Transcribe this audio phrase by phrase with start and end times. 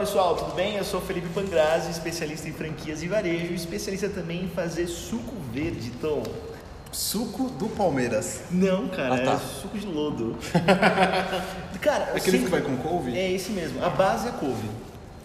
[0.00, 0.76] pessoal, tudo bem?
[0.76, 5.90] Eu sou Felipe Pangrazzi, especialista em franquias e varejo, especialista também em fazer suco verde,
[6.00, 6.22] Tom.
[6.90, 8.40] Suco do Palmeiras.
[8.50, 9.32] Não, cara, Ah, tá.
[9.34, 10.36] é suco de lodo.
[11.80, 13.16] cara, Aquele sempre- que vai com couve?
[13.16, 14.68] É esse mesmo, a base é couve.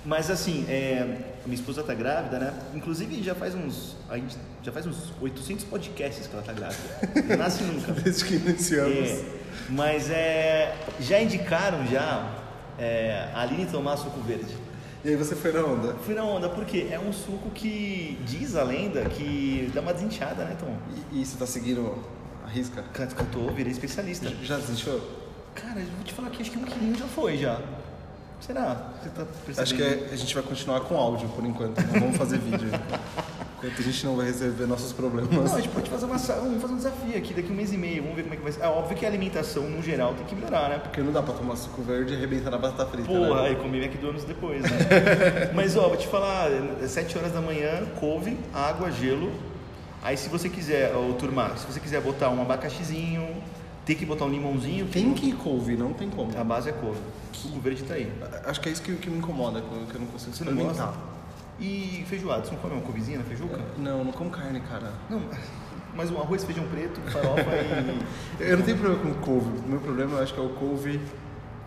[0.06, 2.54] Mas assim, é, minha esposa tá grávida, né?
[2.76, 6.84] Inclusive já faz uns, a gente já faz uns 800 podcasts que ela tá grávida.
[7.28, 7.92] Não nasce nunca.
[7.94, 8.94] Desde que iniciamos.
[9.10, 9.24] É,
[9.70, 12.30] mas é, já indicaram já
[12.78, 14.65] é, a Aline tomar suco verde.
[15.06, 15.94] E aí você foi na onda.
[16.04, 20.44] Fui na onda, porque é um suco que diz a lenda que dá uma desinchada,
[20.44, 20.76] né, Tom?
[21.12, 21.96] E, e você tá seguindo
[22.44, 22.82] a risca?
[22.92, 24.28] Canto tô, virei especialista.
[24.42, 25.00] Já desistiu?
[25.54, 27.62] Cara, eu vou te falar que acho que um quilinho já foi já.
[28.42, 28.94] Será?
[29.00, 29.62] Você tá percebendo?
[29.62, 31.80] Acho que a gente vai continuar com áudio por enquanto.
[31.86, 32.68] Não vamos fazer vídeo.
[33.66, 35.32] Enquanto a gente não vai resolver nossos problemas.
[35.32, 37.78] Não, a gente pode fazer, uma, vamos fazer um desafio aqui daqui um mês e
[37.78, 38.62] meio, vamos ver como é que vai ser.
[38.62, 40.78] É óbvio que a alimentação, no geral, tem que melhorar, né?
[40.78, 43.08] Porque não dá pra tomar suco verde e arrebentar na batata frita.
[43.08, 43.50] Porra, né?
[43.50, 44.70] aí comi McDonald's depois, né?
[45.56, 46.50] Mas ó, vou te falar,
[46.82, 49.32] é 7 horas da manhã, couve, água, gelo.
[50.04, 53.28] Aí se você quiser, ô turma, se você quiser botar um abacaxizinho,
[53.86, 56.38] tem que botar um limãozinho, Tem que ir couve, não tem como.
[56.38, 57.00] a base é couve.
[57.56, 58.12] O verde tá aí.
[58.46, 60.88] Acho que é isso que, que me incomoda, que eu não consigo Você não experimentar.
[60.88, 61.15] gosta?
[61.60, 63.60] E feijoada, você não come uma couvezinha na feijuca?
[63.78, 64.92] Não, não como carne, cara.
[65.10, 65.22] Não,
[65.96, 68.00] mas um arroz, feijão preto, farofa e
[68.44, 69.50] Eu não tenho problema com couve.
[69.66, 71.00] O meu problema eu acho que é o couve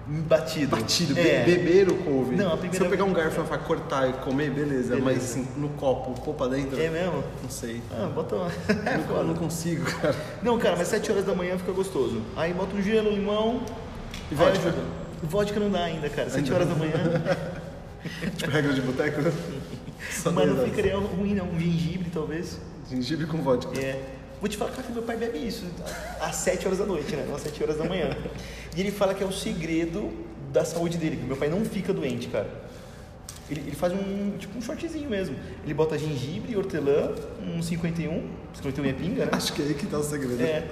[0.06, 0.76] batido.
[0.76, 1.42] batido, É.
[1.44, 2.36] beber o couve.
[2.36, 5.02] Não, a primeira Se eu pegar um garfo e falar cortar e comer, beleza, Beleza.
[5.04, 7.24] mas assim, no copo, pôr pra dentro, É mesmo?
[7.42, 7.82] não sei.
[7.90, 8.46] Ah, bota uma.
[8.48, 10.14] É Eu não, não consigo, cara.
[10.42, 12.20] Não, cara, mas 7 horas da manhã fica gostoso.
[12.36, 13.62] Aí bota um gelo, limão.
[14.30, 14.68] E aí vodka?
[14.68, 14.82] ajuda.
[15.22, 16.28] Vodka não dá ainda, cara.
[16.30, 16.92] 7 Ainda horas da manhã.
[18.36, 19.32] tipo regra de boteco, né?
[20.32, 21.48] Mas não ficaria ruim, não.
[21.48, 22.58] Um gengibre, talvez.
[22.90, 23.78] Gengibre com vodka.
[23.78, 24.02] É.
[24.40, 25.64] Vou te falar cara, que meu pai bebe isso
[26.20, 27.26] às 7 horas da noite, né?
[27.34, 28.16] Às 7 horas da manhã.
[28.76, 30.12] E ele fala que é o segredo
[30.52, 32.48] da saúde dele, que meu pai não fica doente, cara.
[33.50, 35.34] Ele, ele faz um, tipo um shortzinho mesmo.
[35.64, 39.30] Ele bota gengibre, hortelã, um 51, 51 é pinga, né?
[39.32, 40.40] Acho que é aí que tá o segredo.
[40.42, 40.68] É.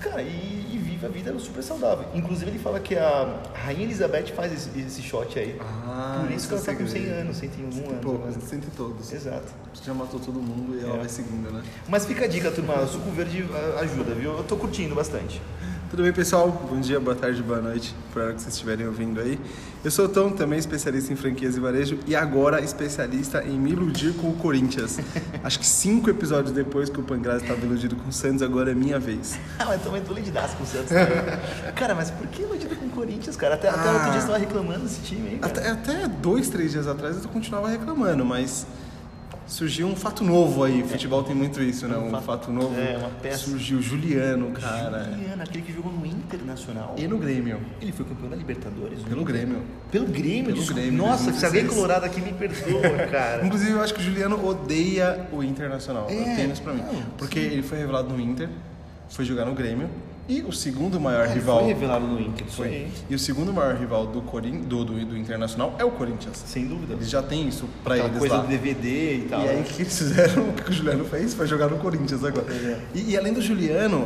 [0.00, 2.06] Cara, e, e vive a vida super saudável.
[2.14, 5.58] Inclusive ele fala que a Rainha Elizabeth faz esse, esse shot aí.
[5.60, 7.20] Ah, Por isso que ela é tá com o 100 segredo.
[7.20, 8.00] anos, 101 Cento anos.
[8.02, 8.40] poucos, agora.
[8.40, 9.12] cento todos.
[9.12, 9.52] Exato.
[9.84, 10.98] Já matou todo mundo e ela É.
[10.98, 11.62] vai seguindo, né?
[11.88, 12.86] Mas fica a dica, turma.
[12.86, 14.36] Suco verde ah, ajuda, viu?
[14.38, 15.42] Eu tô curtindo bastante.
[15.90, 16.50] Tudo bem, pessoal?
[16.70, 19.40] Bom dia, boa tarde, boa noite, por hora que vocês estiverem ouvindo aí.
[19.82, 23.70] Eu sou o Tom, também especialista em franquias e varejo e agora especialista em me
[23.72, 24.98] iludir com o Corinthians.
[25.42, 28.74] Acho que cinco episódios depois que o Pangrazi estava iludido com o Santos, agora é
[28.74, 29.38] minha vez.
[29.58, 30.88] Ah, mas também tô iludidaço com o Santos.
[30.90, 31.16] também.
[31.74, 33.54] cara, mas por que iludido com o Corinthians, cara?
[33.54, 33.92] Até, até Ah.
[33.92, 35.52] outro dia você tava reclamando desse time cara.
[35.52, 38.66] Até, até dois, três dias atrás eu continuava reclamando, mas
[39.48, 40.82] surgiu um fato novo aí.
[40.82, 41.96] Futebol tem muito isso, né?
[41.96, 42.78] Um Um fato- fato novo.
[42.78, 43.38] é, uma peça.
[43.50, 45.04] Surgiu Juliano, cara.
[45.16, 46.94] Juliano, aquele que jogou no Internacional.
[46.96, 47.58] E no Grêmio.
[47.80, 49.00] Ele foi campeão da Libertadores?
[49.02, 49.34] Pelo no Inter?
[49.34, 49.62] Grêmio.
[49.90, 50.54] Pelo Grêmio?
[50.54, 50.66] Pelo.
[50.66, 51.44] Grêmio, Nossa, se 2016.
[51.54, 53.44] alguém colorado aqui me perdoa, cara.
[53.46, 56.06] Inclusive, eu acho que o Juliano odeia o Internacional.
[56.10, 56.82] É, isso pra mim.
[56.82, 58.48] não, Porque ele foi revelado no Inter,
[59.08, 59.88] foi jogar no Grêmio.
[60.28, 61.60] E o segundo maior Ele rival.
[61.60, 62.66] Foi revelado no Inter, Foi.
[62.66, 62.92] aí.
[63.08, 64.60] E o segundo maior rival do, Corin...
[64.60, 66.42] do, do, do Internacional é o Corinthians.
[66.46, 66.92] Sem dúvida.
[66.94, 68.42] Eles já têm isso pra Aquela eles coisa lá.
[68.42, 69.42] do DVD e tal.
[69.42, 72.22] E aí o que eles fizeram, o que o Juliano fez foi jogar no Corinthians
[72.22, 72.46] agora.
[72.52, 72.78] É.
[72.94, 74.04] E, e além do Juliano,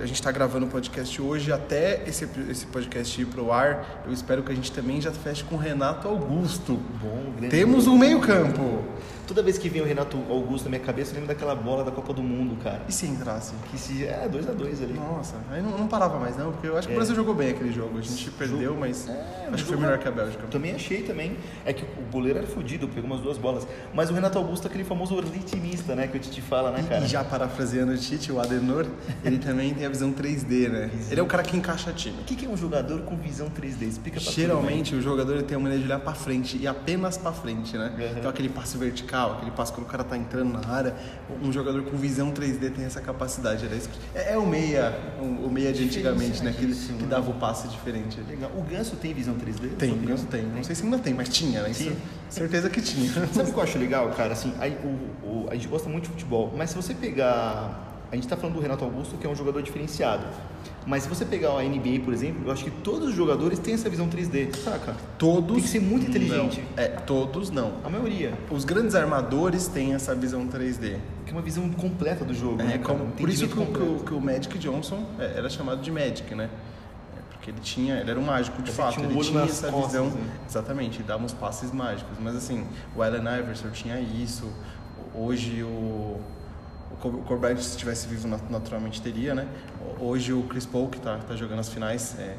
[0.00, 4.12] a gente está gravando o podcast hoje, até esse, esse podcast ir pro ar, eu
[4.12, 6.74] espero que a gente também já feche com o Renato Augusto.
[7.02, 7.48] Bom, grande.
[7.56, 8.82] Temos um meio campo.
[9.26, 11.90] Toda vez que vem o Renato Augusto na minha cabeça, eu lembro daquela bola da
[11.92, 12.82] Copa do Mundo, cara.
[12.88, 13.52] E se entrasse?
[13.70, 14.04] Que se.
[14.04, 14.94] É, 2x2 ali.
[14.94, 16.96] Nossa, aí não, não parava mais não, porque eu acho que É.
[16.96, 17.98] o Brasil jogou bem aquele jogo.
[17.98, 20.42] A gente perdeu, mas É, acho que foi melhor que a Bélgica.
[20.50, 21.36] Também achei também.
[21.64, 23.66] É que o goleiro era fodido, pegou umas duas bolas.
[23.94, 26.08] Mas o Renato Augusto é aquele famoso ritmista, né?
[26.08, 27.04] Que o Titi fala, né, cara?
[27.04, 28.86] E já parafraseando o Tite, o Adenor,
[29.24, 30.90] ele também tem a visão 3D, né?
[31.10, 32.20] Ele é o cara que encaixa time.
[32.20, 33.82] O que que é um jogador com visão 3D?
[33.82, 37.32] Explica pra Geralmente o jogador tem a maneira de olhar pra frente e apenas pra
[37.32, 37.92] frente, né?
[37.98, 38.18] Uhum.
[38.18, 40.94] Então aquele passe vertical, aquele passe quando o cara tá entrando na área,
[41.42, 43.66] um jogador com visão 3D tem essa capacidade.
[43.66, 46.52] Era isso que- É, é o meia, o, o meia de antigamente, né?
[46.52, 48.20] Que, Diferenciadíssimo, que dava o passe diferente.
[48.28, 48.52] Legal.
[48.56, 49.70] O Ganso tem visão 3D?
[49.78, 49.96] Tem, o?
[49.96, 50.44] Ganso tem.
[50.44, 51.70] Não sei se ainda tem, mas tinha, né?
[51.72, 51.96] Isso, Tinha.
[52.30, 53.10] certeza que tinha.
[53.34, 54.32] Sabe o que eu acho legal, cara?
[54.34, 54.52] Assim,
[54.84, 57.88] o, o- a gente gosta muito de futebol, mas se você pegar.
[58.12, 60.22] A gente tá falando do Renato Augusto, que é um jogador diferenciado.
[60.86, 63.72] Mas se você pegar a NBA, por exemplo, eu acho que todos os jogadores têm
[63.72, 64.94] essa visão 3D, saca?
[65.16, 65.54] Todos.
[65.54, 66.60] Tem que ser muito inteligente.
[66.76, 66.82] não.
[66.84, 67.72] É, todos não.
[67.82, 68.34] A maioria.
[68.50, 70.98] Os grandes armadores têm essa visão 3D.
[71.24, 72.60] Que é uma visão completa do jogo.
[72.60, 75.90] É, né, como- por isso que, que que o Magic Johnson é, era chamado de
[75.90, 76.50] Magic, né?
[77.16, 79.42] É, Porque ele tinha, ele era um mágico de Ele fato, tinha um ele tinha
[79.44, 80.30] essa costas, visão, né?
[80.46, 82.18] exatamente, e dava uns passes mágicos.
[82.20, 82.62] Mas assim,
[82.94, 84.52] o Allen Iverson tinha isso.
[85.14, 86.20] Hoje o
[87.08, 89.46] o Kobe Bryant, se estivesse vivo nat- naturalmente teria, né?
[90.00, 92.36] Hoje o Chris Paul que tá, tá jogando as finais, é,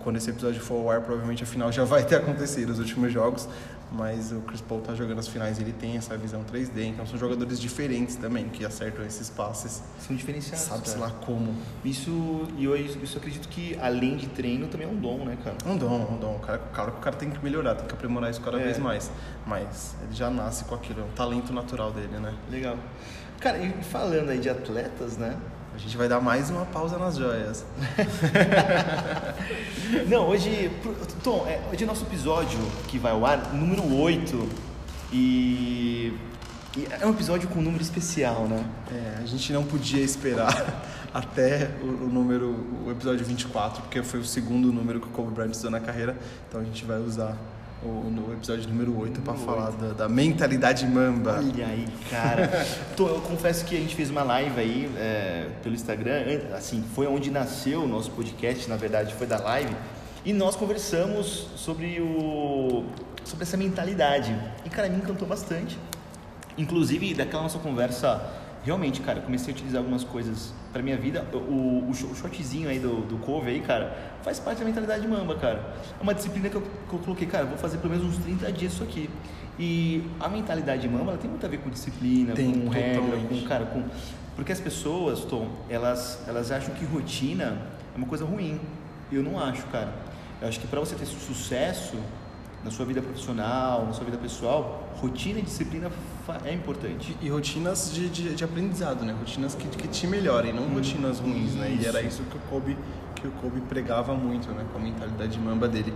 [0.00, 3.12] quando esse episódio for ao ar, provavelmente a final já vai ter acontecido, os últimos
[3.12, 3.48] jogos.
[3.92, 7.16] Mas o Chris Paul tá jogando as finais, ele tem essa visão 3D, então são
[7.16, 9.80] jogadores diferentes também que acertam esses passes.
[10.04, 10.64] São diferenciados.
[10.66, 11.54] Sabe-se lá como.
[11.84, 12.10] Isso,
[12.58, 15.56] e eu, isso eu acredito que além de treino também é um dom, né, cara?
[15.64, 16.36] Um dom, um dom.
[16.40, 18.64] Cara, claro que o cara tem que melhorar, tem que aprimorar isso cada É.
[18.64, 19.08] vez mais.
[19.46, 22.34] Mas ele já nasce com aquilo, é um talento natural dele, né?
[22.50, 22.76] Legal.
[23.46, 25.36] Cara, e falando aí de atletas, né?
[25.72, 27.64] A gente vai dar mais uma pausa nas joias.
[30.10, 30.68] Não, hoje,
[31.22, 32.58] Tom, é, hoje é nosso episódio
[32.88, 34.48] que vai ao ar, número 8.
[35.12, 36.12] E,
[36.76, 38.64] e é um episódio com um número especial, né?
[38.90, 40.84] É, a gente não podia esperar
[41.14, 42.48] até o, o número,
[42.84, 46.16] o episódio 24, porque foi o segundo número que o Kobe Bryant usou na carreira.
[46.48, 47.38] Então a gente vai usar
[47.82, 51.38] o, o episódio número 8 para falar da, da mentalidade mamba.
[51.38, 52.48] Olha aí, cara.
[52.96, 57.06] Tom, eu confesso que a gente fez uma live aí é, pelo Instagram, assim, foi
[57.06, 59.74] onde nasceu o nosso podcast, na verdade, foi da live.
[60.24, 62.84] E nós conversamos sobre o
[63.24, 64.34] sobre essa mentalidade.
[64.64, 65.78] E cara, me encantou bastante.
[66.56, 68.24] Inclusive, daquela nossa conversa,
[68.66, 71.24] realmente, cara, eu comecei a utilizar algumas coisas pra minha vida.
[71.32, 75.06] O, o, shor- o shortzinho aí do, do couve aí, cara, faz parte da mentalidade
[75.06, 75.74] mamba, cara.
[75.98, 78.50] É uma disciplina que eu, que eu coloquei, cara, vou fazer pelo menos uns 30
[78.52, 79.08] dias isso aqui.
[79.58, 83.28] E a mentalidade mamba, ela tem muito a ver com disciplina, Tem, com regra, totalmente.
[83.42, 83.84] com, cara, com...
[84.34, 87.56] Porque as pessoas, Tom, elas, elas acham que rotina
[87.94, 88.60] é uma coisa ruim.
[89.10, 89.94] Eu não acho, cara.
[90.42, 91.96] Eu acho que pra você ter sucesso
[92.66, 95.88] na sua vida profissional, na sua vida pessoal, rotina e disciplina
[96.44, 97.16] é importante.
[97.22, 99.14] E rotinas de, de, de aprendizado, né?
[99.16, 101.78] Rotinas que, que te melhorem, não rotinas ruins, né?
[101.80, 102.76] E era isso que o Kobe,
[103.14, 104.66] que o Kobe pregava muito, né?
[104.72, 105.94] Com a mentalidade mamba dele.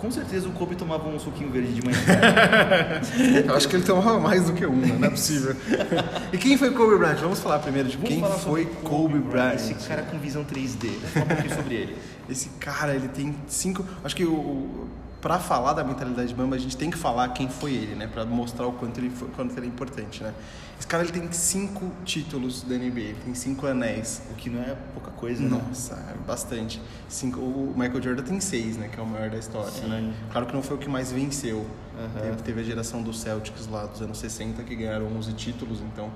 [0.00, 1.96] Com certeza o Kobe tomava um suquinho verde de manhã.
[3.46, 4.88] Eu acho que ele tomava mais do que um, né?
[4.98, 5.54] Não é possível.
[6.32, 7.18] e quem foi Kobe Bryant?
[7.18, 9.54] Vamos falar primeiro de Vamos quem foi sobre Kobe Bryant.
[9.54, 10.88] Esse cara com visão 3D.
[10.88, 11.96] Vamos falar um pouquinho sobre ele.
[12.28, 13.86] Esse cara, ele tem cinco.
[14.02, 14.88] Acho que o
[15.20, 18.06] para falar da mentalidade Mamba, a gente tem que falar quem foi ele, né?
[18.06, 20.32] Para mostrar o quanto ele foi, quanto ele é importante, né?
[20.78, 24.22] Esse cara ele tem cinco títulos da NBA, ele tem cinco anéis.
[24.30, 25.48] O que não é pouca coisa, né?
[25.48, 26.80] Nossa, é bastante.
[27.08, 28.88] Cinco, o Michael Jordan tem seis, né?
[28.88, 29.86] Que é o maior da história, Sim.
[29.86, 30.14] né?
[30.30, 31.66] Claro que não foi o que mais venceu.
[31.98, 32.20] Aham.
[32.20, 36.10] Teve, teve a geração dos Celtics lá dos anos 60 que ganharam 11 títulos, então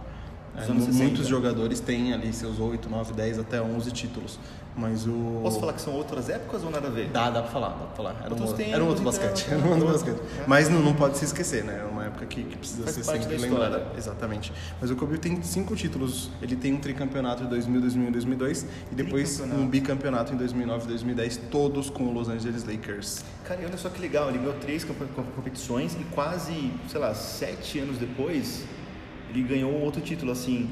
[0.56, 1.04] é, anos mu- 60.
[1.04, 4.38] muitos jogadores têm ali seus 8, 9, 10 até 11 títulos.
[4.76, 7.08] Mas o Posso falar que são outras épocas ou nada a ver?
[7.08, 8.16] Dá, dá pra falar, dá pra falar.
[8.24, 9.46] Era um, Outros tempos era um outro basquete.
[9.50, 10.20] Era um outro basquete.
[10.38, 10.44] É.
[10.46, 11.80] Mas não, não pode se esquecer, né?
[11.84, 13.86] É uma época que, que precisa Faz ser parte sempre da lembrada.
[13.98, 14.52] Exatamente.
[14.80, 16.30] Mas o Kobe tem cinco títulos.
[16.40, 21.36] Ele tem um tricampeonato em 2000, 2001 2002 e depois um bicampeonato em 2009 2010,
[21.50, 23.24] todos com o Los Angeles Lakers.
[23.44, 27.00] Cara, e olha só que legal, ele ganhou três comp- comp- competições e quase, sei
[27.00, 28.62] lá, sete anos depois,
[29.30, 30.68] ele ganhou um outro título, assim,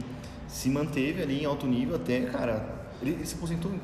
[0.47, 2.67] se manteve ali em alto nível até, cara,
[3.01, 3.81] ele, ele se aposentou em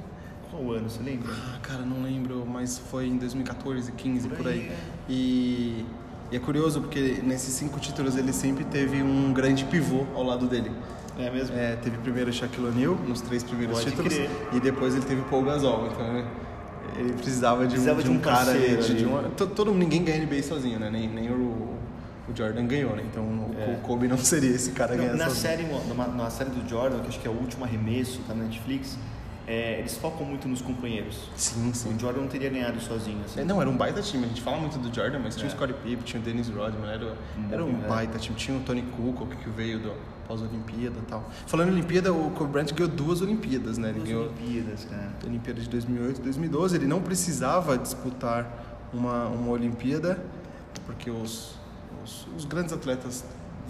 [0.50, 1.32] qual ano, você lembra?
[1.32, 4.68] Ah, cara, não lembro, mas foi em 2014, 15, Por por aí, aí.
[4.68, 4.76] é.
[5.08, 5.84] E,
[6.32, 10.46] e é curioso porque nesses cinco títulos ele sempre teve um grande pivô ao lado
[10.46, 10.70] dele.
[11.18, 11.56] É mesmo?
[11.56, 14.28] É, teve primeiro Shaquille O'Neal nos três primeiros Pode títulos crer.
[14.52, 15.88] e depois ele teve Paul Gasol.
[15.92, 16.26] Então né,
[16.98, 19.04] ele precisava de, Precisava um, de um cara parceiro de, de
[19.36, 20.90] to- todo ninguém ganha NBA sozinho, né?
[20.90, 21.76] Nem, nem o,
[22.28, 23.04] o Jordan ganhou, né?
[23.10, 23.74] Então o, É.
[23.74, 27.08] o Kobe não seria esse cara ganhando na, série, numa- na série do Jordan, que
[27.08, 28.96] acho que é o último arremesso, tá na Netflix,
[29.46, 31.28] é, eles focam muito nos companheiros.
[31.36, 31.94] Sim, sim.
[31.94, 33.40] O Jordan não teria ganhado sozinho, assim.
[33.40, 34.24] É, não, era um baita time.
[34.24, 35.48] A gente fala muito do Jordan, mas tinha É.
[35.48, 37.14] o Scottie Pippen, tinha o Dennis Rodman, era,
[37.50, 37.86] era um É.
[37.88, 38.34] baita time.
[38.38, 39.92] Tinha o Tony Kukoc que veio do
[40.26, 41.30] pós-Olimpíada e tal.
[41.46, 43.90] Falando em Olimpíada, o Kobe Bryant ganhou duas Olimpíadas, né?
[43.90, 45.10] Ele Duas ganhou Olimpíadas, cara.
[45.22, 46.76] a Olimpíada de 2008 e 2012.
[46.76, 50.18] Ele não precisava disputar uma, uma Olimpíada,
[50.86, 51.54] porque os,
[52.04, 53.24] os, os grandes atletas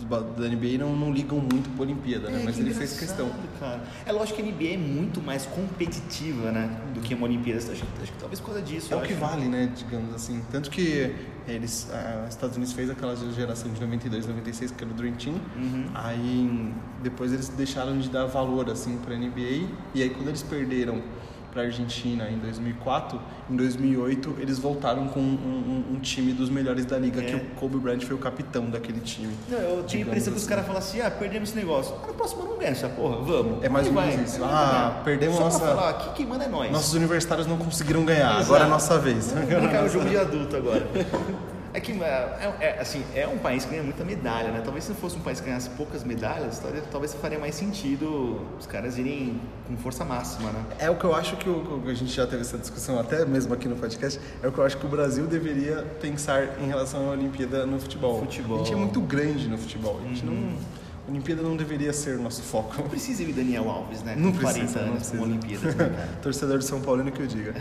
[0.05, 2.41] da NBA não, não ligam muito para a Olimpíada, né?
[2.41, 3.31] É, mas que ele fez questão.
[3.61, 3.81] Cara.
[4.05, 6.69] É lógico que a NBA é muito mais competitiva, né?
[6.93, 7.61] Do que uma Olimpíada.
[7.61, 8.93] Acho, acho que talvez por causa disso.
[8.93, 9.21] É o que acho.
[9.21, 10.43] vale, né, digamos assim.
[10.51, 11.15] Tanto que
[11.47, 11.89] eles,
[12.25, 15.37] os Estados Unidos fez aquela geração de 92, 96, que era o Dream Team.
[15.57, 15.87] Uhum.
[15.95, 21.03] Aí depois eles deixaram de dar valor assim para NBA e aí quando eles perderam
[21.55, 23.19] para Argentina em 2004,
[23.49, 27.25] em 2008 eles voltaram com um, um- um time dos melhores da liga, É.
[27.25, 29.33] que o Kobe Bryant foi o capitão daquele time.
[29.49, 30.49] Não, eu tinha a impressão que os assim.
[30.51, 31.95] caras falam assim, ah, perdemos esse negócio.
[32.03, 33.63] Ah, ano não ganha essa porra, vamos.
[33.63, 34.43] É mais ou menos isso.
[34.45, 36.73] Ah, perdemos Só nossa- pra falar, aqui quem manda é nós.
[36.73, 38.45] Nossos universitários não conseguiram ganhar, Exato.
[38.47, 39.31] agora é a nossa vez.
[39.33, 40.85] Vamos brincar o jogo de adulto agora.
[41.75, 44.61] É que, é, é, assim, é um país que ganha muita medalha, né?
[44.63, 46.63] Talvez se fosse um país que ganhasse poucas medalhas,
[46.93, 50.65] talvez, faria mais sentido os caras irem com força máxima, né?
[50.79, 53.53] É o que eu acho que o, a gente já teve essa discussão até mesmo
[53.53, 57.09] aqui no podcast, é o que eu acho que o Brasil deveria pensar em relação
[57.09, 58.21] à Olimpíada no futebol.
[58.21, 58.61] Futebol.
[58.61, 60.01] A gente é muito grande no futebol.
[60.05, 60.57] A gente não,
[61.07, 62.75] Olimpíada não deveria ser o nosso foco.
[62.79, 64.15] Não precisa ir o Daniel Alves, né?
[64.17, 65.19] Não Com 40 precisa, não anos precisa.
[65.19, 66.09] com Olimpíadas, né?
[66.23, 67.55] Torcedor de São Paulino que eu diga.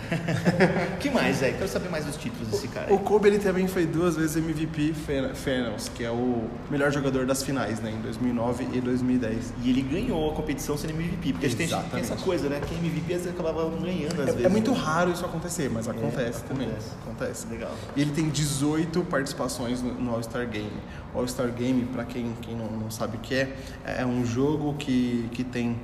[0.99, 1.57] que mais, velho?
[1.57, 2.87] Quero saber mais dos títulos desse cara.
[2.87, 2.93] aí.
[2.93, 7.25] O Kobe ele também foi duas vezes MVP Fin- Finals, que é o melhor jogador
[7.25, 7.91] das finais, né?
[7.91, 9.53] Em 2009 e 2010.
[9.63, 12.11] E ele ganhou a competição sendo MVP, porque a gente tem, Exatamente.
[12.11, 12.61] essa coisa, né?
[12.65, 14.45] Que MVP às vezes acabava ganhando, às É, vezes.
[14.45, 14.77] é muito né?
[14.77, 16.43] raro isso acontecer, mas acontece, acontece.
[16.45, 16.69] também.
[17.03, 17.47] Acontece.
[17.47, 17.71] Legal.
[17.95, 20.71] E ele tem 18 participações no All-Star Game.
[21.13, 23.55] All-Star Game, para quem, quem não, não sabe o que é,
[23.85, 25.77] é um jogo que, que tem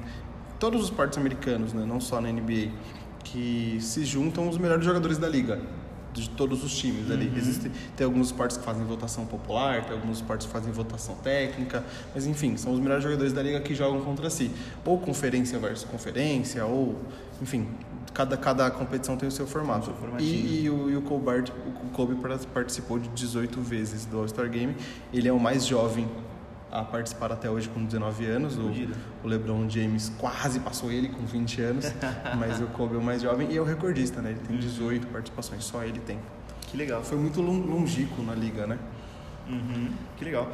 [0.59, 1.86] todos os esportes americanos, né?
[1.86, 2.69] não só na NBA,
[3.24, 5.59] que se juntam os melhores jogadores da liga.
[6.12, 7.31] De todos os times ali.
[7.38, 11.86] Existe, tem alguns esportes que fazem votação popular, tem alguns esportes que fazem votação técnica,
[12.15, 14.50] mas enfim, são os melhores jogadores da liga que jogam contra si.
[14.83, 17.00] Ou conferência versus conferência, ou
[17.39, 17.67] enfim,
[18.13, 19.91] cada, cada competição tem o seu formato.
[19.93, 20.29] formatinho.
[20.29, 22.15] E, e o, e o Kobe, Bart- o Kobe
[22.53, 24.75] participou de 18 vezes do All-Star Game.
[25.13, 26.07] Ele é o mais jovem
[26.71, 28.57] a participar até hoje com 19 anos.
[28.57, 28.71] O,
[29.23, 31.85] o LeBron James quase passou ele com 20 anos,
[32.37, 34.31] mas o Kobe é o mais jovem e é o recordista, né?
[34.31, 36.19] Ele tem 18 participações, só ele tem.
[36.67, 37.03] Que legal.
[37.03, 38.77] Foi muito lon- longínquo na liga, né?
[39.49, 40.51] Uhum, que legal.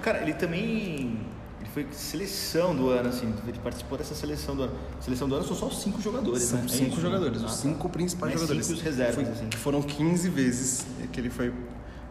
[0.00, 1.18] Cara, ele também.
[1.66, 3.32] Ele foi seleção do ano, assim.
[3.46, 4.72] Ele participou dessa seleção do ano.
[5.00, 6.64] Seleção do ano são só os cinco jogadores, São né?
[6.66, 7.00] É cinco isso?
[7.00, 7.58] jogadores, Ah, os tá.
[7.58, 8.66] cinco principais Mais jogadores.
[8.66, 9.48] cinco os reservas, Foi- assim.
[9.48, 11.52] Que foram 15 vezes que ele foi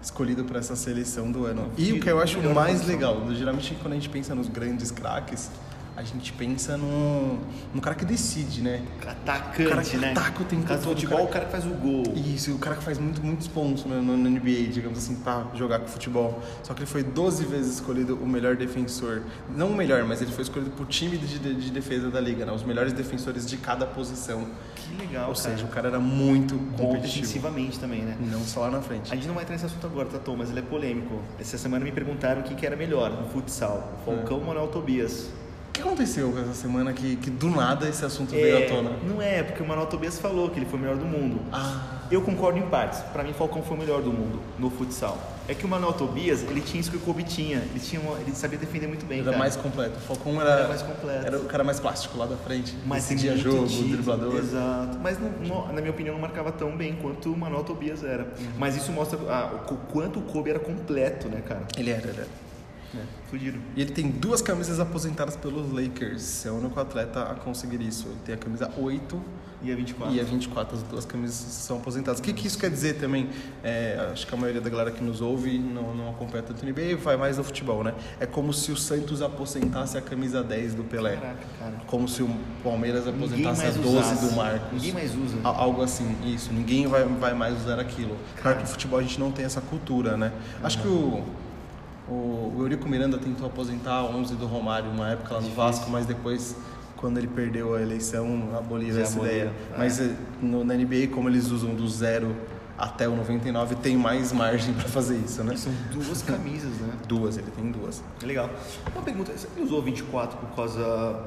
[0.02, 1.72] escolhido para essa seleção do ano.
[1.78, 5.50] E o que eu acho mais legal, geralmente quando a gente pensa nos grandes craques,
[5.98, 7.40] a gente pensa no,
[7.74, 8.82] no cara que decide, né?
[9.08, 10.12] Atacante, O cara que né?
[10.12, 12.04] ataca o tempo caso do todo, futebol, cara- o cara que faz o gol.
[12.16, 15.80] Isso, o cara que faz muito, muitos pontos no, no- NBA, digamos assim, pra jogar
[15.80, 16.42] com futebol.
[16.64, 19.22] Só que ele foi 12 vezes escolhido o melhor defensor.
[19.56, 22.46] Não o melhor, mas ele foi escolhido pro time de, de- de defesa da liga,
[22.46, 22.52] né?
[22.52, 24.48] Os melhores defensores de cada posição.
[24.76, 25.50] Que legal, Ou cara.
[25.56, 27.22] seja, o cara era muito bom competitivo.
[27.22, 28.18] defensivamente também, né?
[28.20, 29.12] Não só lá na frente.
[29.14, 30.36] A gente não vai entrar nesse assunto agora, tá, Tom?
[30.36, 31.22] Mas ele é polêmico.
[31.40, 33.94] Essa semana me perguntaram o que, que era melhor no futsal.
[34.02, 35.30] O Falcão ou o Manuel Tobias?
[35.76, 38.92] O que aconteceu essa semana que, que do nada esse assunto veio à tona?
[39.06, 41.42] Não é, porque o Manuel Tobias falou que ele foi o melhor do mundo.
[41.52, 43.00] Ah, Eu concordo em partes.
[43.12, 45.18] Pra mim, Falcão foi o melhor do mundo no futsal.
[45.50, 47.58] É que o Manuel Tobias, ele tinha isso que o Kobe tinha.
[47.58, 49.38] Ele, tinha uma- ele sabia defender muito bem, era cara.
[49.38, 49.98] mais completo.
[49.98, 51.26] O Falcão era, Era mais completo.
[51.26, 52.74] Era o cara mais plástico lá da frente.
[52.86, 54.36] Mas tem decidia jogo, driblador.
[54.38, 54.98] Exato.
[55.04, 58.24] Mas, não- não- na minha opinião, não marcava tão bem quanto o Manuel Tobias era.
[58.24, 58.48] Uhum.
[58.58, 61.64] Mas isso mostra ah, o qu- quanto o Kobe era completo, né, cara?
[61.78, 62.45] Ele era, ele era.
[62.96, 63.60] É, fudido.
[63.76, 66.46] E ele tem duas camisas aposentadas pelos Lakers.
[66.46, 68.08] É o único atleta a conseguir isso.
[68.08, 69.22] Ele tem a camisa 8
[69.64, 70.16] E a 24?
[70.16, 70.76] e a 24.
[70.78, 72.20] As duas camisas são aposentadas.
[72.20, 73.30] O que, que isso quer dizer também?
[73.64, 76.70] É, acho que a maioria da galera que nos ouve não, não acompanha tanto o
[76.70, 77.94] NBA e vai mais no futebol, né?
[78.20, 81.16] É como se o Santos aposentasse a camisa 10 do Pelé.
[81.16, 81.76] Caraca, cara.
[81.88, 82.30] Como se o
[82.64, 84.28] Palmeiras aposentasse a mais 12 usasse.
[84.30, 84.72] do Marcos.
[84.74, 85.38] Ninguém mais usa.
[85.44, 86.54] Algo assim, isso.
[86.54, 88.16] Ninguém vai, vai mais usar aquilo.
[88.42, 90.32] Claro que no futebol a gente não tem essa cultura, né?
[90.64, 91.24] Acho que o,
[92.10, 95.50] o, o Eurico Miranda tentou aposentar 11 do Romário uma época lá no.
[95.50, 96.56] Vasco, mas depois,
[96.98, 99.54] quando ele perdeu a eleição, aboliu Já essa aboliu, ideia.
[99.74, 99.78] é.
[99.78, 102.36] Mas eh, no, na NBA, como eles usam do zero
[102.78, 105.56] até o 99, tem mais margem para fazer isso, né?
[105.56, 106.94] São duas camisas, né?
[107.08, 108.04] Duas, ele tem duas.
[108.22, 108.50] Legal.
[108.94, 111.20] Uma pergunta, ele usou 24 por causa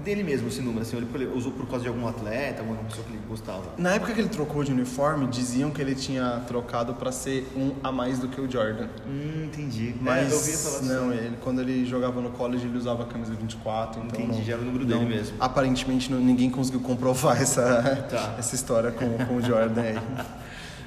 [0.00, 3.12] dele mesmo, esse número, assim, ele usou por causa de algum atleta, alguma pessoa que
[3.12, 3.62] ele gostava?
[3.78, 7.72] Na época que ele trocou de uniforme, diziam que ele tinha trocado para ser um
[7.82, 8.88] a mais do que o Jordan.
[9.06, 9.94] Hum, entendi.
[10.00, 10.88] Mas é, eu ouvi falar assim.
[10.88, 14.44] não, ele, quando ele jogava no college ele usava a camisa 24, então Entendi, não,
[14.44, 15.36] já era o número dele não- mesmo.
[15.38, 17.62] Aparentemente não- ninguém conseguiu comprovar essa,
[18.10, 18.34] Tá.
[18.38, 19.98] essa história com, com o Jordan aí.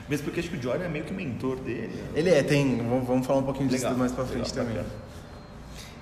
[0.10, 2.03] Mesmo porque acho que o Jordan é meio que mentor dele.
[2.13, 4.75] Ele é, tem, vamos vamos falar um pouquinho disso Legal, mais pra legal, frente também.
[4.75, 4.89] bacana.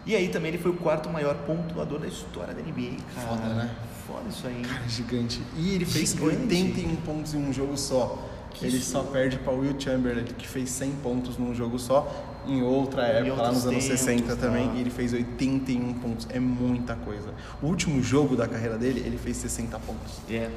[0.05, 3.27] E aí também ele foi o quarto maior pontuador da história da NBA, cara.
[3.27, 3.75] Foda, né?
[4.07, 4.61] Foda isso aí.
[4.61, 5.41] Cara, gigante.
[5.55, 6.35] E ele fez Gigante.
[6.35, 8.27] 81 pontos em um jogo só.
[8.51, 8.91] Que ele isso.
[8.91, 12.11] só perde para Will Chamberlain, que fez 100 pontos num jogo só,
[12.45, 14.73] em outra época, lá nos anos tempos, 60 também, tá.
[14.75, 16.27] e ele fez 81 pontos.
[16.29, 17.33] É muita coisa.
[17.61, 20.19] O último jogo da carreira dele, ele fez 60 pontos.
[20.29, 20.49] É.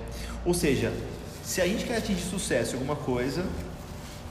[0.45, 0.93] Ou seja,
[1.45, 3.45] se a gente quer atingir sucesso em alguma coisa,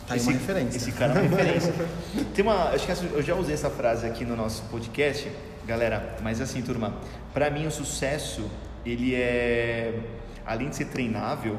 [0.08, 0.78] Tá aí uma referência.
[0.78, 1.74] Esse cara é uma referência.
[2.34, 5.32] Tem uma, acho que eu já usei essa frase aqui no nosso podcast,
[5.66, 6.96] galera, mas assim, turma,
[7.34, 8.50] pra mim o sucesso,
[8.86, 10.00] ele é
[10.46, 11.58] além de ser treinável,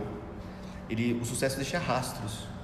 [0.89, 2.55] ele o sucesso deixa rastros.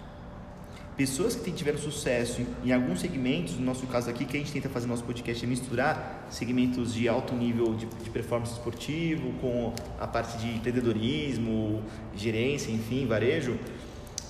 [0.96, 4.52] Pessoas que tiveram sucesso em, em alguns segmentos, no nosso caso aqui, que a gente
[4.52, 9.32] tenta fazer no nosso podcast é misturar segmentos de alto nível de, de performance esportivo
[9.40, 11.82] com a parte de empreendedorismo,
[12.14, 13.58] gerência, enfim, varejo.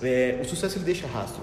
[0.03, 1.43] É, o sucesso ele deixa rastro.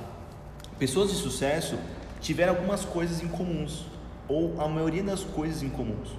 [0.79, 1.77] Pessoas de sucesso
[2.19, 3.85] tiveram algumas coisas em comuns,
[4.27, 6.09] ou a maioria das coisas em comuns.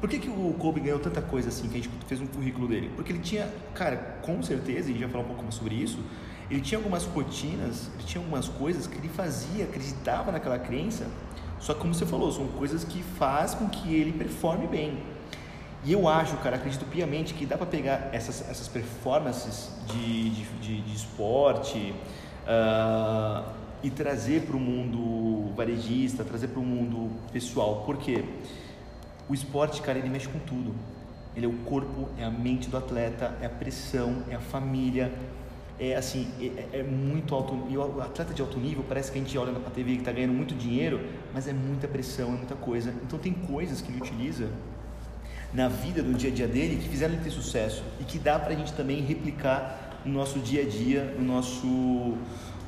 [0.00, 2.66] Por que, que o Kobe ganhou tanta coisa assim, que a gente fez um currículo
[2.66, 2.90] dele?
[2.96, 5.74] Porque ele tinha, cara, com certeza, e a gente vai falar um pouco mais sobre
[5.74, 5.98] isso,
[6.50, 11.06] ele tinha algumas rotinas, ele tinha algumas coisas que ele fazia, acreditava naquela crença,
[11.60, 15.02] Só que como você falou, são coisas que faz com que ele performe bem.
[15.84, 20.44] E eu acho, cara, acredito piamente que dá para pegar essas, essas performances de, de,
[20.60, 21.94] de, de esporte
[22.44, 23.50] uh,
[23.82, 27.82] e trazer para o mundo varejista, trazer para o mundo pessoal.
[27.86, 28.22] Por quê?
[29.26, 30.74] O esporte, cara, ele mexe com tudo.
[31.34, 35.10] Ele é o corpo, é a mente do atleta, é a pressão, é a família,
[35.78, 37.56] é assim, é, é, muito alto.
[37.70, 39.98] E o atleta de alto nível parece que a gente olha para a TV que
[40.00, 41.00] está ganhando muito dinheiro,
[41.32, 42.94] mas é muita pressão, é muita coisa.
[43.02, 44.50] Então tem coisas que ele utiliza
[45.52, 48.38] na vida, no dia a dia dele, que fizeram ele ter sucesso e que dá
[48.38, 52.16] para a gente também replicar no nosso dia a dia, no nosso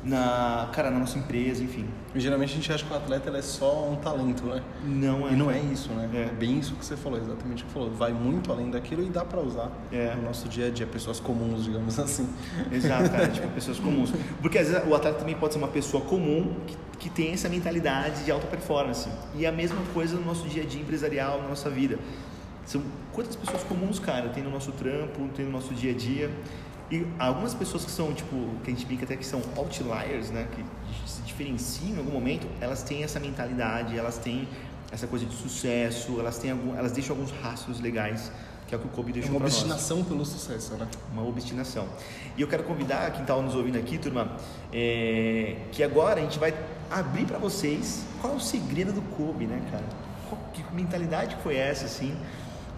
[0.05, 1.87] na, cara, na nossa empresa, enfim.
[2.15, 4.63] E, geralmente a gente acha que o atleta é só um talento, né?
[4.85, 5.33] Não é.
[5.33, 6.11] E não é isso, né?
[6.13, 6.23] É.
[6.23, 7.91] é bem isso que você falou, exatamente o que você falou.
[7.95, 10.15] Vai muito além daquilo e dá para usar é.
[10.17, 12.29] no nosso dia a dia, pessoas comuns, digamos assim.
[12.71, 14.13] Exato, cara, tipo, pessoas comuns.
[14.41, 17.49] Porque às vezes o atleta também pode ser uma pessoa comum que, que tem essa
[17.49, 19.09] mentalidade de alta performance.
[19.37, 21.99] E a mesma coisa no nosso dia a dia empresarial, na nossa vida.
[22.65, 26.31] São quantas pessoas comuns, cara, tem no nosso trampo, tem no nosso dia a dia.
[26.91, 30.47] E algumas pessoas que são, tipo, que a gente brinca até que são outliers, né,
[30.55, 30.63] que
[31.11, 34.47] se diferenciam em algum momento, elas têm essa mentalidade, elas têm
[34.91, 38.31] essa coisa de sucesso, elas têm algum, elas deixam alguns rastros legais,
[38.67, 40.87] que é o que o Kobe deixou é uma obstinação pelo sucesso, né?
[41.13, 41.89] Uma obstinação.
[42.37, 44.37] E eu quero convidar quem está nos ouvindo aqui, turma,
[44.71, 46.55] é, que agora a gente vai
[46.91, 49.85] abrir para vocês qual é o segredo do Kobe, né, cara?
[50.29, 52.15] Qual, que mentalidade foi essa, assim?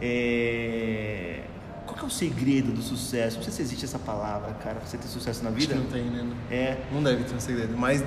[0.01, 1.41] É,
[1.87, 3.37] qual é o segredo do sucesso?
[3.37, 5.75] Não sei se existe essa palavra, cara, pra você ter sucesso na vida.
[5.75, 6.37] Acho que não tem, né?
[6.51, 6.79] É.
[6.93, 8.03] Não deve ter um segredo, mas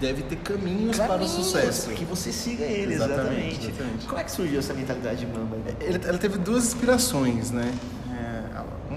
[0.00, 1.90] deve ter caminhos, caminhos para o sucesso.
[1.90, 3.68] Que você siga ele, exatamente.
[3.68, 4.06] exatamente.
[4.06, 5.56] Como é que surgiu essa mentalidade de Mamba?
[5.80, 7.72] Ela teve duas inspirações, né?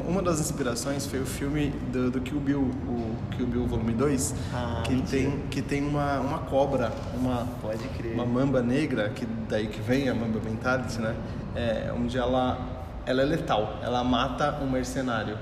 [0.07, 4.35] Uma das inspirações foi o filme do, do Kill Bill, o Kill Bill Volume 2,
[4.53, 8.13] ah, que, tem, que tem uma, uma cobra, uma, Pode crer.
[8.13, 11.15] uma mamba negra, que daí que vem a mamba mentality, né?
[11.55, 12.73] É, onde ela
[13.05, 13.79] ela é letal.
[13.81, 15.37] Ela mata um mercenário.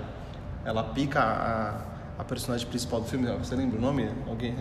[0.65, 3.27] Ela pica a, a personagem principal do filme.
[3.37, 4.09] Você lembra o nome?
[4.27, 4.55] Alguém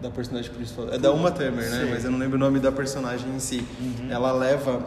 [0.00, 0.88] da personagem principal?
[0.90, 1.88] É da Uma Thurman, né?
[1.90, 3.64] Mas eu não lembro o nome da personagem em si.
[3.80, 4.10] Uhum.
[4.10, 4.82] Ela leva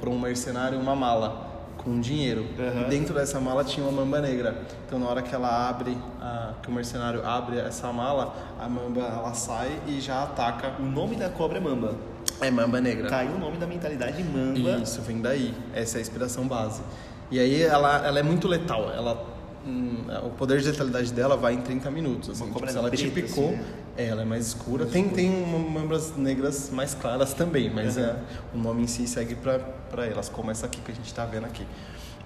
[0.00, 1.49] para um mercenário uma mala
[1.82, 2.46] com dinheiro.
[2.58, 2.88] Uhum.
[2.88, 4.62] Dentro dessa mala tinha uma mamba negra.
[4.86, 9.00] Então na hora que ela abre, a, que o mercenário abre essa mala, a mamba
[9.00, 10.74] ela sai e já ataca.
[10.78, 11.94] O nome da cobra é mamba.
[12.40, 13.08] É Mamba Negra.
[13.08, 14.82] Tá aí o nome da mentalidade Mamba.
[14.82, 15.54] Isso, vem daí.
[15.74, 16.82] Essa é a inspiração base.
[17.30, 18.90] E aí ela, ela é muito letal.
[18.90, 19.22] Ela,
[19.66, 22.30] hum, o poder de letalidade dela vai em 30 minutos.
[22.30, 23.64] Assim, tipo, se ela te picou, assim, né?
[23.96, 24.84] é, ela é mais escura.
[24.84, 25.22] Mais tem, escura.
[25.22, 25.30] tem
[25.70, 28.04] mambas negras mais claras também, mas uhum.
[28.04, 28.16] é,
[28.54, 31.46] o nome em si segue para elas, como essa aqui que a gente está vendo
[31.46, 31.66] aqui.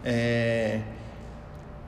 [0.05, 0.81] É,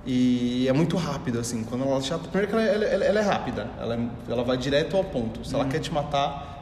[0.05, 1.65] e é muito rápido, assim.
[1.65, 5.05] Quando ela Primeiro que ela, ela, ela é rápida, ela, é, ela vai direto ao
[5.05, 5.45] ponto.
[5.47, 5.71] Se ela uhum.
[5.71, 6.57] quer te matar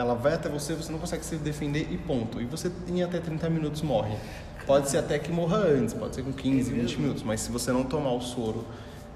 [0.00, 2.40] ela vai até você, você não consegue se defender e ponto.
[2.40, 4.16] E você em até 30 minutos morre.
[4.66, 7.72] Pode ser até que morra antes, pode ser com 15, 20 minutos, mas se você
[7.72, 8.64] não tomar o soro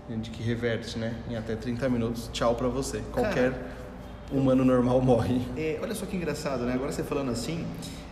[0.08, 3.02] de que reverte, né, em até 30 minutos, tchau para você.
[3.12, 3.66] Qualquer Cara,
[4.32, 5.40] humano normal morre.
[5.56, 6.74] É, olha só que engraçado, né?
[6.74, 7.66] Agora você falando assim,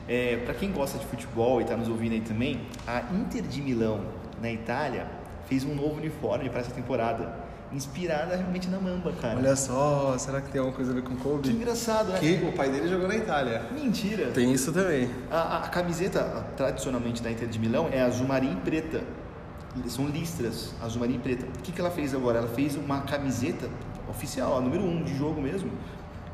[0.09, 3.61] é, para quem gosta de futebol e tá nos ouvindo aí também, a Inter de
[3.61, 4.01] Milão,
[4.41, 5.07] na Itália,
[5.47, 7.42] fez um novo uniforme para essa temporada
[7.75, 9.39] inspirada realmente na Mamba, cara.
[9.39, 11.49] Olha só, será que tem alguma coisa a ver com Kobe?
[11.49, 12.19] Que engraçado, né?
[12.19, 13.67] Que o pai dele jogou na Itália.
[13.73, 14.31] Mentira.
[14.33, 15.11] Tem isso também.
[15.31, 19.03] A, a camiseta, tradicionalmente da Inter de Milão, é azul marinho e preta.
[19.89, 21.47] São listras, azul marinho e preta.
[21.47, 22.39] O que, que ela fez agora?
[22.39, 23.69] Ela fez uma camiseta
[24.09, 25.71] oficial, a número 1 um de jogo mesmo.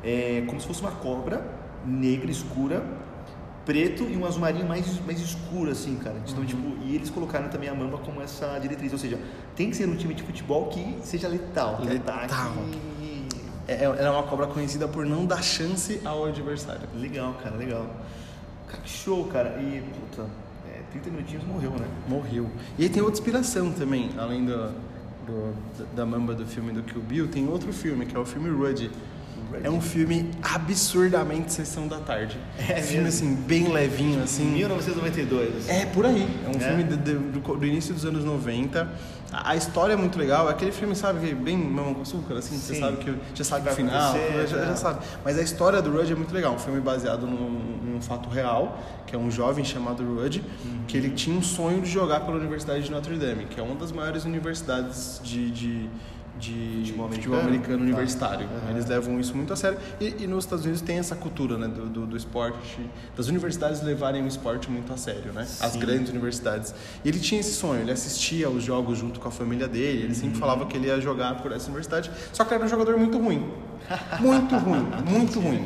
[0.03, 1.41] É como se fosse uma cobra
[1.85, 2.83] negra escura
[3.69, 6.15] preto e um azul marinho mais, mais escuro, assim, cara.
[6.27, 6.45] Então, uhum.
[6.45, 9.19] tipo, e eles colocaram também a Mamba como essa diretriz, ou seja,
[9.55, 12.15] tem que ser um time de futebol que seja letal, que letal.
[12.15, 12.79] ataque.
[13.67, 16.89] É, ela é uma cobra conhecida por não dar chance ao adversário.
[16.95, 17.85] Legal, cara, legal.
[18.67, 19.61] Cara, que show, cara.
[19.61, 20.27] E, puta,
[20.67, 21.85] é, 30 minutinhos morreu, né?
[22.07, 22.49] Morreu.
[22.75, 24.71] E aí tem outra inspiração também, além do,
[25.27, 25.55] do
[25.95, 28.89] da Mamba do filme do Kill Bill, tem outro filme, que é o filme Rudy
[29.63, 32.37] é um filme absurdamente sessão da tarde.
[32.69, 34.45] É um filme assim, bem levinho, assim.
[34.45, 35.67] 1992.
[35.67, 36.27] É, por aí.
[36.45, 36.59] É um é.
[36.59, 38.87] filme de, de, do, do, início dos anos 90.
[39.31, 40.47] A, a, história é muito legal.
[40.47, 42.57] É aquele filme, sabe, bem mamão com açúcar, assim.
[42.57, 42.73] Sim.
[42.73, 44.15] Você sabe que já sabe o final,
[44.47, 45.05] já, já, sabe.
[45.23, 46.53] Mas a história do Rudd é muito legal.
[46.53, 47.49] Um filme baseado num,
[47.83, 50.83] num fato real, que é um jovem chamado Rudd, uhum.
[50.87, 53.75] que ele tinha um sonho de jogar pela Universidade de Notre Dame, que é uma
[53.75, 55.89] das maiores universidades de, de
[56.37, 57.83] de futebol americano, americano tá.
[57.83, 58.47] universitário.
[58.47, 58.69] Uhum.
[58.71, 59.77] Eles levam isso muito a sério.
[59.99, 62.79] E, e, nos Estados Unidos tem essa cultura né, do, do, do, esporte,
[63.15, 65.45] das universidades levarem o esporte muito a sério, né?
[65.45, 65.65] Sim.
[65.65, 66.73] As grandes universidades.
[67.03, 70.15] E ele tinha esse sonho, ele assistia aos jogos junto com a família dele, ele
[70.15, 70.39] sempre uhum.
[70.39, 73.17] falava que ele ia jogar por essa universidade, só que ele era um jogador muito
[73.17, 73.49] ruim.
[74.19, 75.65] Muito ruim, muito ruim.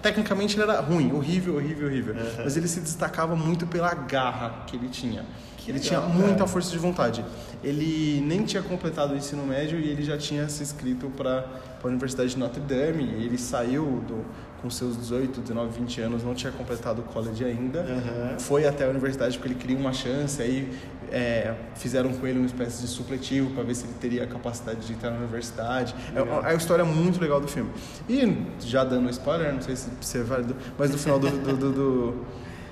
[0.00, 2.14] Tecnicamente ele era ruim, horrível, horrível, horrível.
[2.44, 5.24] Mas ele se destacava muito pela garra que ele tinha.
[5.64, 6.46] Que ele legal, tinha muita cara.
[6.46, 7.24] força de vontade.
[7.62, 11.46] Ele nem tinha completado o ensino médio e ele já tinha se inscrito para
[11.82, 13.02] a Universidade de Notre Dame.
[13.02, 14.24] Ele saiu do,
[14.60, 17.80] com seus 18, 19, 20 anos, não tinha completado o college ainda.
[17.80, 18.38] Aham.
[18.38, 20.42] Foi até a universidade porque ele queria uma chance.
[20.42, 20.70] Aí
[21.10, 24.86] é, fizeram com ele uma espécie de supletivo para ver se ele teria a capacidade
[24.86, 25.94] de entrar na universidade.
[26.14, 27.70] É, é uma história muito legal do filme.
[28.06, 31.56] E já dando spoiler, não sei se, se é válido, mas no final do, do,
[31.56, 32.24] do, do,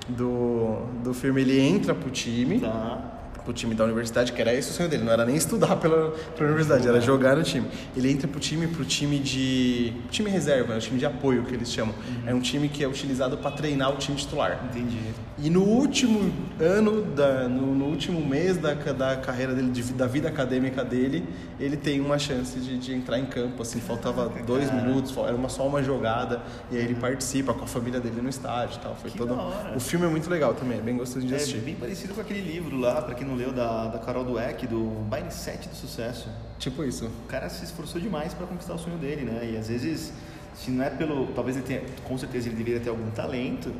[0.08, 3.11] do, do filme ele entra pro time Tá.
[3.44, 6.10] Pro time da universidade, que era esse o sonho dele, não era nem estudar pela,
[6.36, 7.66] pela universidade, era jogar no time.
[7.96, 9.92] Ele entra pro time, pro time de.
[10.10, 11.94] time reserva, né, o time de apoio que eles chamam.
[12.26, 14.64] É um time que é utilizado para treinar o time titular.
[14.70, 14.98] Entendi.
[15.38, 20.06] E no último ano, da, no, no último mês da, da carreira dele, de- da
[20.06, 21.24] vida acadêmica dele,
[21.58, 23.62] ele tem uma chance de, de entrar em campo.
[23.62, 24.82] Assim, faltava dois cara.
[24.82, 28.28] minutos, era uma, só uma jogada, e aí ele participa com a família dele no
[28.28, 28.94] estádio e tal.
[28.94, 29.36] Foi Que todo...
[29.74, 31.58] O filme é muito legal também, é bem gostoso de É assistir.
[31.58, 34.78] bem parecido com aquele livro lá, pra quem não leu, da, da Carol Dweck, do
[35.10, 36.28] Mindset do Sucesso.
[36.58, 37.06] Tipo isso.
[37.06, 39.50] O cara se esforçou demais pra conquistar o sonho dele, né?
[39.52, 40.12] E às vezes,
[40.54, 41.26] se não é pelo.
[41.34, 41.82] Talvez ele tenha.
[42.04, 43.72] Com certeza ele deveria ter algum talento,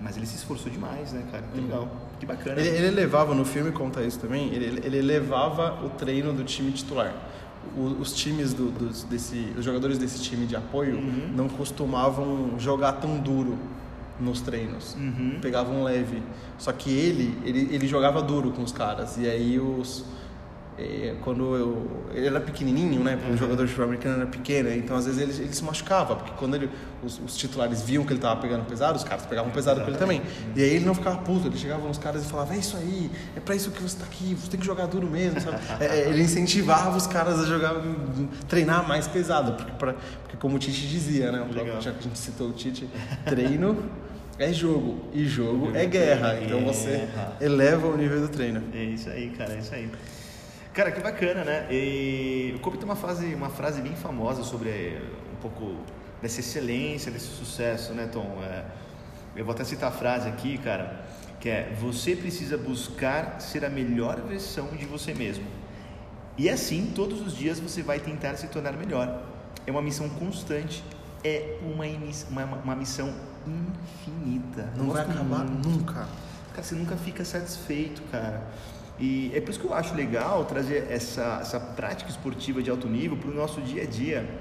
[0.00, 1.44] mas ele se esforçou demais, né, cara?
[1.54, 1.88] Que legal.
[2.18, 2.60] Que bacana.
[2.60, 6.70] Ele, ele levava, no filme conta isso também, ele, ele levava o treino do time
[6.72, 7.12] titular.
[7.76, 11.32] O- os times do, dos, desse, os jogadores desse time de apoio Uhum.
[11.34, 13.58] não costumavam jogar tão duro
[14.20, 14.94] nos treinos.
[14.94, 15.38] Uhum.
[15.42, 16.22] Pegavam leve.
[16.58, 19.16] Só que ele, ele, ele jogava duro com os caras.
[19.18, 20.04] E aí os.
[20.78, 22.04] eh, quando eu.
[22.12, 23.12] Ele era pequenininho, né?
[23.16, 23.34] Porque Uhum.
[23.34, 26.32] o jogador de futebol americano era pequeno, então às vezes ele, ele se machucava, porque
[26.38, 26.70] quando ele,
[27.02, 29.98] os, os titulares viam que ele tava pegando pesado, os caras pegavam pesado com ele
[29.98, 30.22] também.
[30.54, 33.10] E aí ele não ficava puto, ele chegava nos caras e falava: É isso aí,
[33.36, 35.58] é pra isso que você tá aqui, você tem que jogar duro mesmo, sabe?
[35.80, 37.74] É, é, ele incentivava os caras a jogar,
[38.48, 41.44] treinar mais pesado, porque, pra, porque como o Tite dizia, né?
[41.52, 42.88] Próprio- já que a gente citou o Tite,
[43.26, 43.76] treino
[44.38, 46.40] é jogo e jogo é guerra.
[46.40, 47.08] Então você
[47.40, 48.62] eleva o nível do treino.
[48.74, 49.90] É isso aí, cara, é isso aí.
[50.72, 51.68] Cara, que bacana, né?
[51.70, 55.00] E o Kobe tem uma, fase, uma frase bem famosa sobre eh,
[55.32, 55.76] um pouco
[56.20, 58.38] dessa excelência, desse sucesso, né, Tom?
[58.42, 58.64] É,
[59.36, 61.06] eu vou até citar a frase aqui, cara,
[61.38, 65.46] que é: Você precisa buscar ser a melhor versão de você mesmo.
[66.36, 69.22] E assim, todos os dias você vai tentar se tornar melhor.
[69.64, 70.82] É uma missão constante,
[71.22, 71.84] é uma,
[72.30, 73.14] uma, uma missão
[73.46, 74.70] infinita.
[74.76, 75.68] Não vai acabar muito.
[75.68, 76.06] nunca.
[76.52, 78.42] Cara, você nunca fica satisfeito, cara.
[78.98, 82.88] E é por isso que eu acho legal trazer essa, essa prática esportiva de alto
[82.88, 84.40] nível para o nosso dia a dia.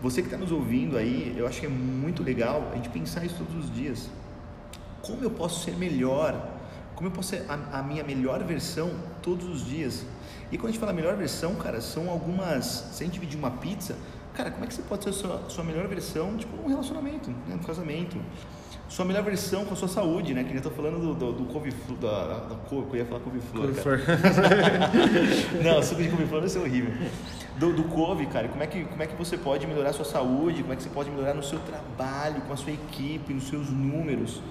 [0.00, 3.24] Você que está nos ouvindo aí, eu acho que é muito legal a gente pensar
[3.24, 4.10] isso todos os dias.
[5.00, 6.48] Como eu posso ser melhor?
[6.96, 8.90] Como eu posso ser a, a minha melhor versão
[9.22, 10.04] todos os dias?
[10.50, 12.64] E quando a gente fala melhor versão, cara, são algumas.
[12.92, 13.96] Se a gente dividir uma pizza,
[14.34, 17.30] cara, como é que você pode ser a sua, sua melhor versão, tipo, num relacionamento,
[17.30, 18.16] né, no casamento?
[18.88, 20.42] Sua melhor versão com a sua saúde, né?
[20.42, 23.20] Que nem eu tô falando do, do, do couve-flor, da, da, couve, eu ia falar
[23.20, 23.70] couve-flor.
[25.64, 26.92] Não, suco de couve-flor vai ser horrível.
[27.58, 30.04] Do, do couve, cara, como é, que, como é que você pode melhorar a sua
[30.04, 30.60] saúde?
[30.60, 33.70] Como é que você pode melhorar no seu trabalho, com a sua equipe, nos seus
[33.70, 34.42] números?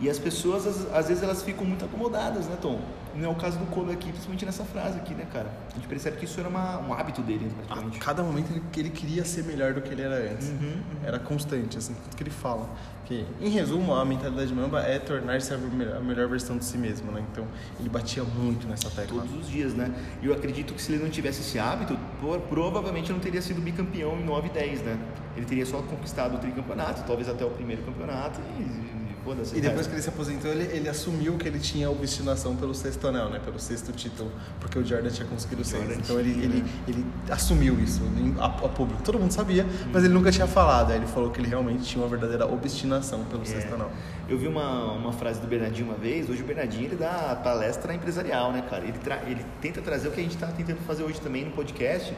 [0.00, 2.80] E as pessoas, às, às vezes, elas ficam muito acomodadas, né, Tom?
[3.14, 5.50] Não é o caso do Kobe aqui, principalmente nessa frase aqui, né, cara?
[5.70, 7.98] A gente percebe que isso era uma, um hábito dele, A praticamente.
[7.98, 10.48] cada momento ele, ele queria ser melhor do que ele era antes.
[10.48, 12.68] Uhum, Era constante, assim, tudo que ele fala.
[13.04, 16.78] Que, em resumo, a mentalidade mamba é tornar-se a melhor, a melhor versão de si
[16.78, 17.24] mesmo, né?
[17.32, 17.44] Então,
[17.80, 19.22] ele batia muito nessa tecla.
[19.22, 19.92] Todos os dias, né?
[20.22, 21.98] E eu acredito que se ele não tivesse esse hábito,
[22.48, 24.98] provavelmente não teria sido bicampeão em 9 e 10, né?
[25.36, 29.56] Ele teria só conquistado o tricampeonato, talvez até o primeiro campeonato e foda-se.
[29.56, 33.06] E depois que ele se aposentou, ele, ele assumiu que ele tinha obstinação pelo sexto
[33.08, 33.38] anel, né?
[33.44, 36.00] Pelo sexto título, porque o Jordan tinha conseguido o Jordan sexto.
[36.02, 38.00] Então ele, ele, ele assumiu isso
[38.38, 39.02] a, a público.
[39.02, 40.90] Todo mundo sabia, mas ele nunca tinha falado.
[40.90, 43.46] Aí ele falou que ele realmente tinha uma verdadeira obstinação pelo É.
[43.46, 43.90] sexto anel.
[44.28, 46.28] Eu vi uma, uma frase do Bernardinho uma vez.
[46.30, 48.84] Hoje o Bernardinho ele dá palestra empresarial, né, cara?
[48.84, 51.50] Ele, tra- ele tenta trazer o que a gente está tentando fazer hoje também no
[51.50, 52.14] podcast,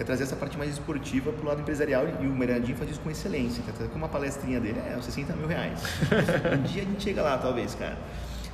[0.00, 2.04] que é trazer essa parte mais esportiva pro lado empresarial.
[2.22, 3.62] E o Bernardinho faz isso com excelência.
[3.78, 3.84] Tá?
[3.86, 5.78] Com uma palestrinha dele é 60 mil reais.
[6.58, 7.98] um dia a gente chega lá, talvez, cara.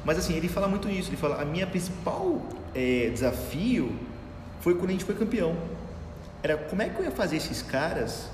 [0.04, 1.08] Mas assim, ele fala muito isso.
[1.10, 2.42] Ele fala: a minha principal
[2.74, 3.92] eh, desafio
[4.60, 5.54] foi quando a gente foi campeão.
[6.42, 8.28] Era como é que eu ia fazer esses caras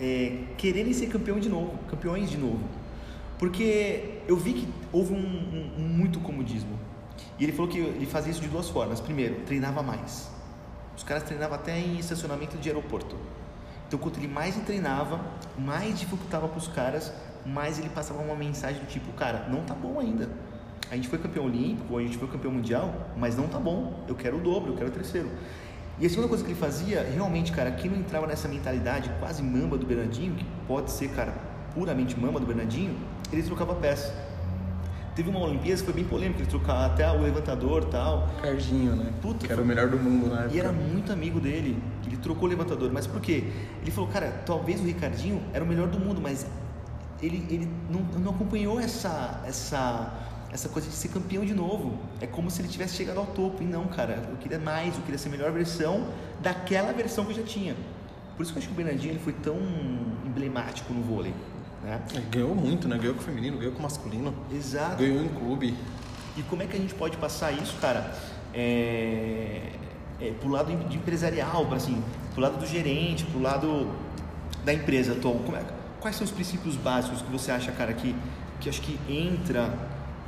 [0.00, 2.60] é, quererem ser campeão de novo, campeões de novo.
[3.38, 6.76] Porque eu vi que houve um, um- um muito comodismo.
[7.38, 9.00] E ele falou que ele fazia isso de duas formas.
[9.00, 10.34] Primeiro, treinava mais.
[10.96, 13.16] Os caras treinavam até em estacionamento de aeroporto.
[13.86, 15.20] Então, quanto ele mais treinava,
[15.58, 17.12] mais dificultava para os caras,
[17.44, 20.28] mais ele passava uma mensagem do tipo: cara, não tá bom ainda.
[20.90, 24.04] A gente foi campeão olímpico, a gente foi campeão mundial, mas não tá bom.
[24.08, 25.30] Eu quero o dobro, eu quero o terceiro.
[25.98, 29.42] E a segunda coisa que ele fazia, realmente, cara, quem não entrava nessa mentalidade quase
[29.42, 31.32] mamba do Bernardinho, que pode ser, cara,
[31.74, 32.96] puramente mamba do Bernardinho,
[33.32, 34.12] ele trocava peça.
[35.16, 38.28] Teve uma Olimpíada que foi bem polêmica, ele trocava até o levantador e tal.
[38.42, 39.10] Cardinho, né?
[39.22, 40.54] Puta, que era foi- o melhor do mundo na época.
[40.54, 41.82] E era muito amigo dele.
[42.06, 42.92] Ele trocou o levantador.
[42.92, 43.44] Mas por quê?
[43.80, 46.46] Ele falou, cara, talvez o Ricardinho era o melhor do mundo, mas
[47.22, 50.12] ele, ele não, não acompanhou essa, essa,
[50.52, 51.98] essa coisa de ser campeão de novo.
[52.20, 53.62] É como se ele tivesse chegado ao topo.
[53.62, 56.08] E não, cara, eu queria mais, eu queria ser a melhor versão
[56.42, 57.74] daquela versão que eu já tinha.
[58.36, 59.56] Por isso que eu acho que o Bernardinho ele foi tão
[60.26, 61.32] emblemático no vôlei.
[61.86, 62.00] Né?
[62.32, 62.98] Ganhou muito, né?
[62.98, 64.34] Ganhou com o feminino, ganhou com o masculino.
[64.52, 64.96] Exato.
[64.96, 65.72] Ganhou em clube.
[66.36, 68.12] E como é que a gente pode passar isso, cara?
[68.52, 69.70] É,
[70.20, 73.88] é, pro lado de empresarial, assim, pro lado do gerente, pro lado
[74.64, 75.38] da empresa, Tom.
[75.44, 75.64] Como é-
[76.00, 78.16] quais são os princípios básicos que você acha, cara, que,
[78.60, 79.72] que acho que entra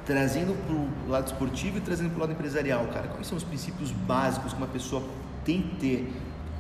[0.07, 3.09] trazendo pro lado esportivo e trazendo pro lado empresarial, cara?
[3.09, 5.03] Quais são os princípios básicos que uma pessoa
[5.45, 6.13] tem que ter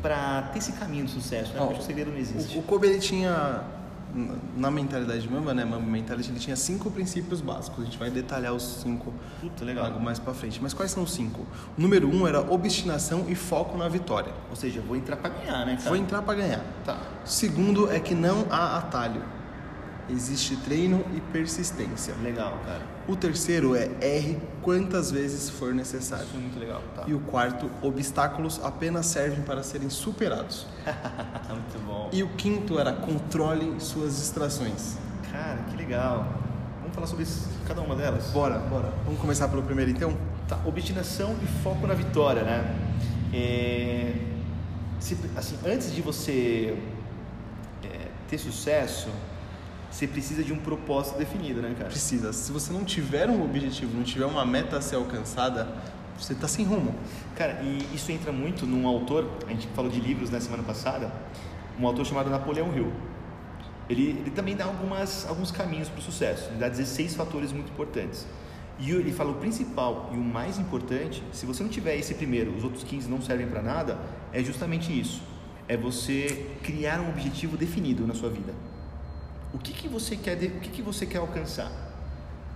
[0.02, 1.52] para ter esse caminho do sucesso?
[1.52, 1.58] Né?
[1.61, 2.56] Porque que o segredo não existe.
[2.56, 3.77] O, o Kobe ele tinha
[4.56, 5.64] na mentalidade de Mamba, né?
[5.64, 7.82] Mamba Mentality, ele tinha cinco princípios básicos.
[7.82, 9.86] A gente vai detalhar os cinco Puta, legal.
[9.86, 10.58] algo mais pra frente.
[10.62, 11.46] Mas quais são os cinco?
[11.76, 14.32] O número um era obstinação e foco na vitória.
[14.50, 15.88] Ou seja, eu vou entrar para ganhar, né, cara?
[15.88, 16.62] Vou entrar pra ganhar.
[16.84, 16.98] Tá.
[17.24, 19.22] Segundo é que não há atalho.
[20.08, 22.14] Existe treino e persistência.
[22.22, 22.97] Legal, cara.
[23.08, 26.26] O terceiro é erre quantas vezes for necessário.
[26.26, 26.82] Isso é muito legal.
[26.94, 27.04] Tá.
[27.06, 30.66] E o quarto, obstáculos apenas servem para serem superados.
[31.48, 32.10] muito bom.
[32.12, 34.96] E o quinto era controle suas distrações.
[35.32, 36.26] Cara, que legal.
[36.80, 38.26] Vamos falar sobre isso, cada uma delas?
[38.26, 38.92] Bora, bora.
[39.06, 40.14] Vamos começar pelo primeiro então?
[40.46, 42.74] Tá, obstinação e foco na vitória, né?
[43.32, 44.14] É,
[45.00, 46.76] se- assim, antes de você
[47.84, 49.08] é, ter sucesso,
[49.90, 51.90] você precisa de um propósito definido, né, cara?
[51.90, 52.33] Precisa.
[52.33, 55.68] Se você não tiver um objetivo, não tiver uma meta a ser alcançada,
[56.18, 56.94] você tá sem rumo.
[57.37, 61.12] Cara, e isso entra muito num autor, a gente falou de livros na semana passada,
[61.79, 62.92] um autor chamado Napoleão Hill.
[63.88, 67.70] Ele, ele também dá algumas, alguns caminhos para o sucesso, ele dá 16 fatores muito
[67.70, 68.27] importantes.
[68.79, 72.55] E ele fala o principal e o mais importante, se você não tiver esse primeiro,
[72.55, 73.98] os outros 15 não servem para nada,
[74.33, 75.22] é justamente isso.
[75.66, 78.55] É você criar um objetivo definido na sua vida.
[79.52, 81.70] O que, que você quer, o que, que você quer alcançar?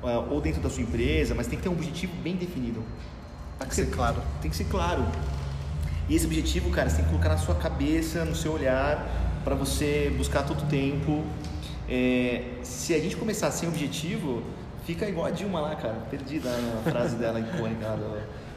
[0.02, 2.82] Ah, Ou dentro da sua empresa, mas tem que ter um objetivo bem definido.
[3.58, 4.22] Tem que ser claro.
[4.40, 5.04] Tem que ser claro.
[6.08, 9.08] E esse objetivo, cara, você tem que colocar na sua cabeça, no seu olhar,
[9.44, 11.24] para você buscar todo o tempo.
[11.88, 14.42] É, se a gente começar sem objetivo,
[14.84, 17.86] fica igual a Dilma lá, cara, perdida na frase dela icônica.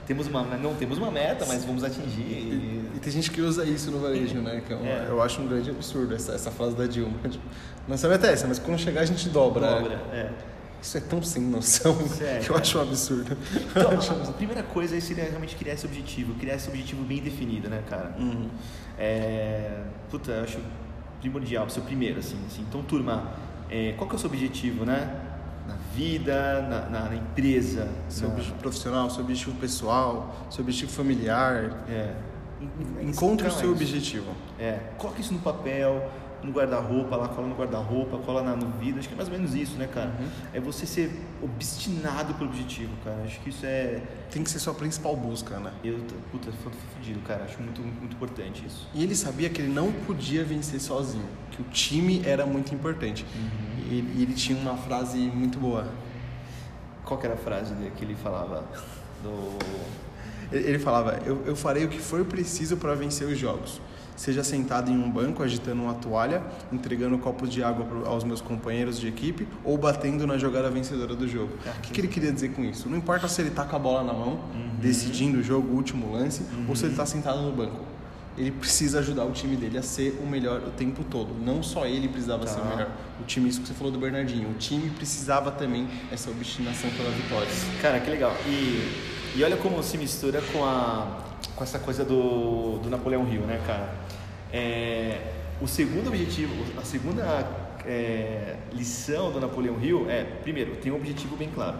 [0.05, 2.84] Temos uma, não temos uma meta, mas vamos atingir.
[2.95, 4.61] E, tem gente que usa isso no varejo, né?
[4.65, 5.05] Que é É.
[5.09, 7.17] Eu acho um grande absurdo essa, essa frase da Dilma.
[7.29, 7.43] Tipo,
[7.87, 9.67] Nossa meta é essa, mas quando chegar a gente dobra.
[9.79, 10.29] dobra, é.
[10.81, 13.35] Isso é tão sem noção Sério, que eu acho um absurdo.
[13.71, 13.89] Então,
[14.29, 18.13] a primeira coisa seria realmente criar esse objetivo, criar esse objetivo bem definido, né, cara?
[18.19, 18.49] Uhum.
[18.99, 19.79] É,
[20.11, 20.59] puta, eu acho
[21.19, 22.63] primordial, ser o primeiro, assim, assim.
[22.69, 23.31] Então, turma,
[23.69, 25.21] é, qual que é o seu objetivo, né?
[25.67, 27.89] Na vida, na, na- na empresa.
[28.07, 31.83] Seu na- objetivo profissional, seu objetivo pessoal, seu objetivo familiar.
[31.89, 32.13] É.
[33.01, 34.31] Encontre o Então, seu é objetivo.
[34.59, 36.09] É, coloca isso no papel,
[36.45, 39.35] no guarda-roupa, lá, cola no guarda-roupa, cola na, no vidro, acho que é mais ou
[39.35, 40.15] menos isso, né, cara?
[40.19, 40.27] Uhum.
[40.53, 43.23] É você ser obstinado pelo objetivo, cara.
[43.23, 44.01] Acho que isso é.
[44.29, 45.71] Tem que ser sua principal busca, né?
[45.83, 45.99] Eu,
[46.31, 47.43] puta, tô fudido, cara.
[47.43, 48.87] Acho muito, muito importante isso.
[48.93, 53.25] E ele sabia que ele não podia vencer sozinho, que o time era muito importante.
[53.35, 53.83] Uhum.
[53.89, 55.87] E, e ele tinha uma frase muito boa.
[57.03, 58.63] Qual que era a frase dele que ele falava?
[59.21, 59.57] Do.
[60.51, 63.79] Ele falava: eu, eu farei o que for preciso para vencer os jogos.
[64.15, 68.97] Seja sentado em um banco agitando uma toalha, entregando copos de água aos meus companheiros
[68.97, 71.51] de equipe ou batendo na jogada vencedora do jogo.
[71.77, 72.87] O que, que ele queria dizer com isso?
[72.87, 74.39] Não importa se ele tá com a bola na mão,
[74.79, 77.81] decidindo o jogo, o último lance, ou se ele tá sentado no banco.
[78.37, 81.33] Ele precisa ajudar o time dele a ser o melhor o tempo todo.
[81.33, 82.69] Não só ele precisava ser o Tá.
[82.69, 82.89] melhor.
[83.19, 87.09] O time, isso que você falou do Bernardinho, o time precisava também essa obstinação pela
[87.11, 87.47] vitória.
[87.81, 88.33] Cara, que legal.
[88.45, 91.19] E, e olha como se mistura com, a,
[91.55, 93.93] com essa coisa do, do Napoleão Hill, né, cara?
[94.51, 95.19] É,
[95.61, 97.45] o segundo objetivo, a segunda
[97.85, 101.77] é, lição do Napoleão Hill é, primeiro, tenha um objetivo bem claro.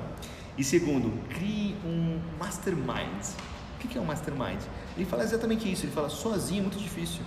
[0.57, 3.23] E segundo, crie um mastermind.
[3.75, 4.59] O que é um mastermind?
[4.97, 7.21] Ele fala exatamente isso, ele fala sozinho é muito difícil.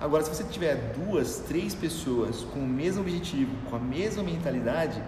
[0.00, 5.02] Agora, se você tiver duas, três pessoas com o mesmo objetivo, com a mesma mentalidade,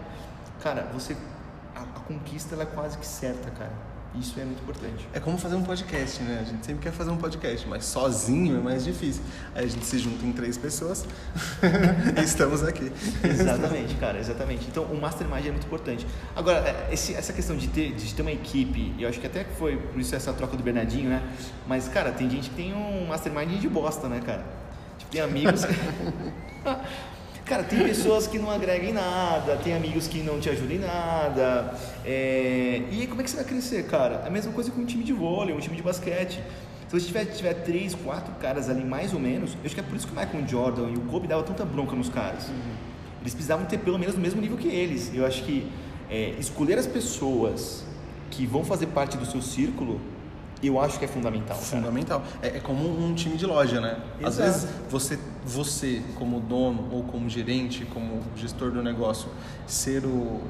[0.60, 1.16] cara, você
[1.74, 3.91] a, a conquista ela é quase que certa, cara.
[4.14, 5.08] Isso é muito importante.
[5.14, 6.40] É como fazer um podcast, né?
[6.42, 9.22] A gente sempre quer fazer um podcast, mas sozinho é mais difícil.
[9.54, 11.06] Aí a gente se junta em três pessoas
[12.20, 12.92] e estamos aqui.
[13.24, 14.66] Exatamente, cara, exatamente.
[14.68, 16.06] Então o mastermind é muito importante.
[16.36, 19.44] Agora, é, esse, essa questão de ter, de ter uma equipe, eu acho que até
[19.44, 21.22] foi por isso essa troca do Bernardinho, né?
[21.66, 24.44] Mas, cara, tem gente que tem um mastermind de bosta, né, cara?
[24.98, 25.62] Tipo, tem amigos.
[27.52, 30.78] Cara, tem pessoas que não agregam em nada, tem amigos que não te ajudam em
[30.78, 31.74] nada.
[32.02, 32.80] É...
[32.90, 34.22] E aí, como é que você vai crescer, cara?
[34.26, 36.42] A mesma coisa com um time de vôlei, um time de basquete.
[36.88, 39.84] Se você tiver, tiver três, quatro caras ali, mais ou menos, eu acho que é
[39.84, 42.48] por isso que o Michael Jordan e o Kobe davam tanta bronca nos caras.
[42.48, 42.54] Uhum.
[43.20, 45.14] Eles precisavam ter pelo menos o mesmo nível que eles.
[45.14, 45.70] Eu acho que
[46.08, 47.84] é, escolher as pessoas
[48.30, 50.00] que vão fazer parte do seu círculo
[50.62, 51.56] eu acho que é fundamental.
[51.56, 52.22] Fundamental.
[52.40, 53.96] É, é, como um time de loja, né?
[54.20, 54.26] Exato.
[54.26, 59.28] Às vezes você, você, como dono ou como gerente, como gestor do negócio,
[59.66, 60.40] ser o,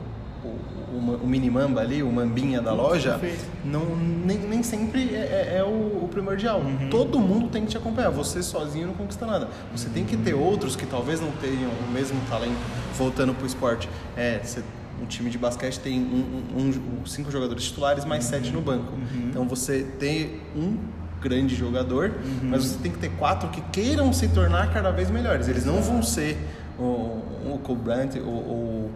[0.44, 3.20] o, o, minimamba ali, o mambinha da loja,
[3.64, 6.60] não, nem, nem sempre é, é, é o, o, primordial.
[6.60, 6.90] Uhum.
[6.90, 8.10] Todo mundo tem que te acompanhar.
[8.10, 9.48] Você sozinho não conquista nada.
[9.74, 12.60] Você tem que ter outros que talvez não tenham o mesmo talento,
[12.98, 13.88] voltando para o esporte.
[14.16, 14.62] É, você
[15.02, 18.30] um time de basquete tem um, um, cinco jogadores titulares mais uhum.
[18.30, 18.92] sete no banco.
[18.92, 19.28] Uhum.
[19.28, 20.78] Então você tem um
[21.20, 22.50] grande jogador, uhum.
[22.50, 25.48] mas você tem que ter quatro que queiram se tornar cada vez melhores.
[25.48, 26.36] Eles não vão ser
[26.78, 28.90] o, o Kobe Bryant ou,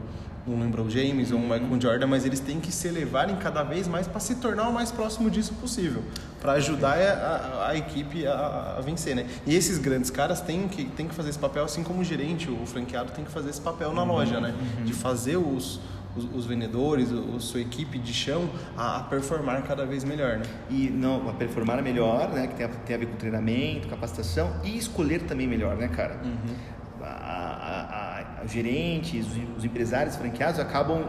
[0.46, 3.88] um LeBron James ou um Michael Jordan, mas eles têm que se elevarem cada vez
[3.88, 6.02] mais para se tornar o mais próximo disso possível,
[6.40, 9.26] para ajudar a, a, a equipe a, a, vencer, né?
[9.44, 12.48] E esses grandes caras têm que, têm que fazer esse papel, assim como o gerente,
[12.48, 14.54] o franqueado tem que fazer esse papel na uhum, loja, né?
[14.78, 14.84] Uhum.
[14.84, 15.80] De fazer os
[16.16, 20.44] os, os vendedores, a sua equipe de chão a, a, performar cada vez melhor, né?
[20.70, 22.46] E não, a performar melhor, né?
[22.46, 26.20] Que tem a, tem a ver com treinamento, capacitação e escolher também melhor, né, cara?
[26.24, 26.54] Uhum.
[27.02, 31.04] A, os gerentes, os, os empresários franqueados acabam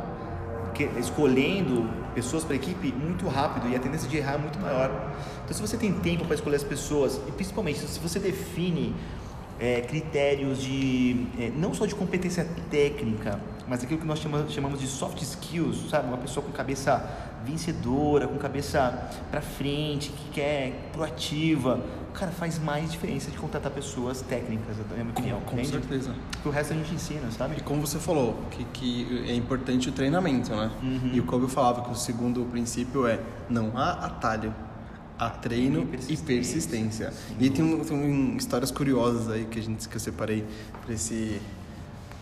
[0.74, 4.60] que, escolhendo pessoas para a equipe muito rápido e a tendência de errar é muito
[4.60, 5.14] maior.
[5.44, 8.96] Então, se você tem tempo para escolher as pessoas e principalmente se você define
[9.60, 14.88] é, critérios de é, não só de competência técnica, mas aquilo que nós chamamos, de
[14.88, 16.08] soft skills, sabe?
[16.08, 17.04] Uma pessoa com cabeça
[17.46, 21.82] vencedora, com cabeça para frente, que quer proativa.
[22.14, 25.40] Cara, faz mais diferença de contratar pessoas técnicas, na minha opinião.
[25.42, 26.16] Com, com certeza.
[26.32, 27.58] Porque o resto a gente ensina, sabe?
[27.58, 30.72] E como você falou, que, que é importante o treinamento, né?
[30.82, 31.12] Uhum.
[31.14, 34.54] E o Kobe falava que o segundo princípio é não há atalho
[35.20, 36.24] a treino e persistência.
[36.24, 37.14] E, persistência.
[37.40, 40.46] e tem, tem histórias curiosas aí que a gente que eu separei
[40.86, 41.42] para esse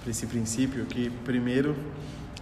[0.05, 1.75] para esse princípio que primeiro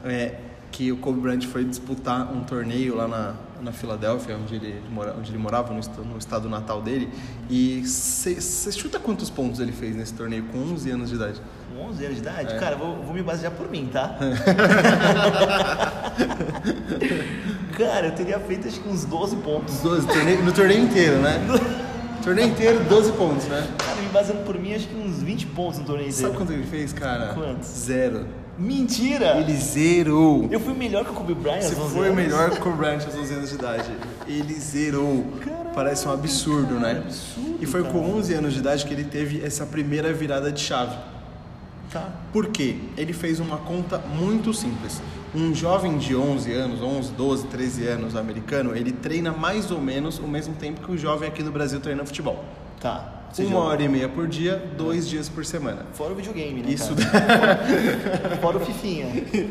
[0.04, 0.36] é
[0.70, 5.16] que o Kobe Bryant foi disputar um torneio lá na, na Filadélfia, onde ele, mora,
[5.18, 7.08] onde ele morava, no, no estado natal dele.
[7.50, 11.40] E você chuta quantos pontos ele fez nesse torneio com 11 anos de idade?
[11.74, 12.54] Com 11 anos de idade?
[12.54, 12.60] É.
[12.60, 14.18] Cara, vou, vou me basear por mim, tá?
[17.78, 19.80] Cara, eu teria feito acho que uns 12 pontos.
[19.80, 21.40] 12, torneio, no torneio inteiro, né?
[22.24, 23.68] torneio inteiro, 12 pontos, né?
[23.78, 26.14] Cara, me baseando por mim, acho que uns 20 pontos no torneio.
[26.14, 27.34] Sabe quanto ele fez, cara?
[27.34, 27.68] Quantos?
[27.68, 28.28] Zero.
[28.58, 29.38] Mentira!
[29.40, 30.48] Ele zerou.
[30.52, 32.16] Eu fui melhor que o Kobe Bryant Você foi anos.
[32.16, 33.92] melhor que o Kobe Bryant aos 11 anos de idade.
[34.28, 35.26] Ele zerou.
[35.44, 37.00] Caraca, Parece um absurdo, cara, né?
[37.00, 37.94] Absurdo, e foi cara.
[37.94, 40.96] com 11 anos de idade que ele teve essa primeira virada de chave.
[41.92, 42.10] Tá.
[42.32, 42.76] Por quê?
[42.96, 45.02] Ele fez uma conta muito simples
[45.36, 50.20] um jovem de 11 anos, 11, 12, 13 anos americano, ele treina mais ou menos
[50.20, 52.46] o mesmo tempo que o jovem aqui no Brasil treina futebol.
[52.80, 53.23] Tá.
[53.40, 55.86] Uma hora e meia por dia, dois dias por semana.
[55.94, 56.70] Fora o videogame, né?
[56.70, 56.96] Isso.
[56.96, 59.08] Fora, fora o Fifinha.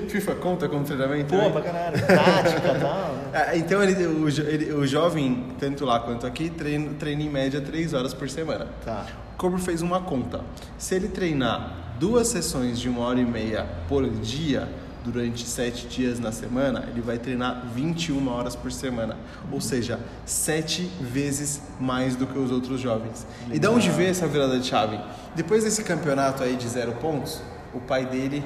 [0.09, 1.35] FIFA conta como treinamento?
[1.35, 1.99] Pô, pra caralho.
[2.07, 3.17] Tática e tal.
[3.33, 7.61] É, então ele, o, ele, o jovem, tanto lá quanto aqui, treina, treina em média
[7.61, 8.69] três horas por semana.
[8.85, 9.07] Tá.
[9.37, 10.43] Cobro fez uma conta.
[10.79, 14.69] Se ele treinar duas sessões de uma hora e meia por dia,
[15.05, 19.17] durante sete dias na semana, ele vai treinar 21 horas por semana.
[19.51, 23.27] Ou seja, sete vezes mais do que os outros jovens.
[23.43, 23.57] Legal.
[23.57, 24.99] E de onde veio essa virada de chave?
[25.35, 27.43] Depois desse campeonato aí de zero pontos,
[27.75, 28.45] o pai dele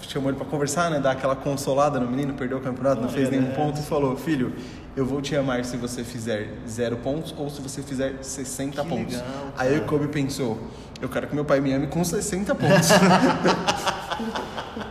[0.00, 1.00] chamou ele para conversar, né?
[1.00, 4.52] Dar aquela consolada no menino, perdeu o campeonato, não fez nenhum ponto e falou: Filho,
[4.96, 8.88] eu vou te amar se você fizer zero pontos ou se você fizer 60 que
[8.88, 9.14] pontos.
[9.14, 10.58] Legal, aí o Kobe pensou:
[11.00, 12.88] Eu quero que meu pai me ame com 60 pontos.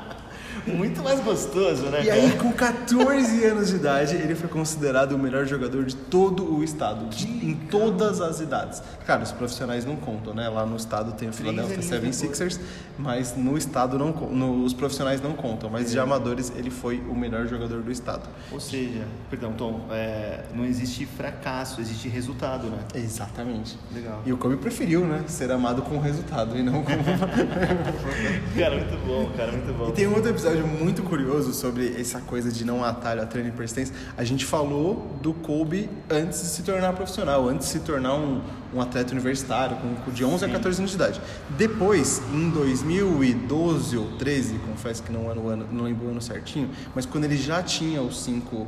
[0.67, 2.03] Muito mais gostoso, né?
[2.03, 6.55] E aí, com 14 anos de idade, ele foi considerado o melhor jogador de todo
[6.55, 8.81] o estado, de, em todas as idades.
[9.05, 10.49] Cara, os profissionais não contam, né?
[10.49, 12.59] Lá no estado tem o Philadelphia 76ers,
[12.97, 17.15] mas no estado não no, os profissionais não contam, mas de amadores ele foi o
[17.15, 18.27] melhor jogador do estado.
[18.51, 22.79] Ou seja, perdão, Tom, é, não existe fracasso, existe resultado, né?
[22.95, 23.77] Exatamente.
[23.93, 24.21] Legal.
[24.25, 25.23] E o Kobe preferiu, né?
[25.27, 26.91] Ser amado com resultado e não com.
[28.57, 29.89] cara, muito bom, cara, muito bom.
[29.89, 33.25] E tem um outro episódio episódio muito curioso sobre essa coisa de não atalho a
[33.25, 33.93] treino e persistência.
[34.17, 38.41] A gente falou do Kobe antes de se tornar profissional, antes de se tornar um,
[38.73, 40.45] um atleta universitário, com, de 11 Sim.
[40.45, 41.21] a 14 anos de idade.
[41.57, 47.05] Depois, em 2012 ou 13, confesso que não, ano, não lembro o ano certinho, mas
[47.05, 48.67] quando ele já tinha os cinco,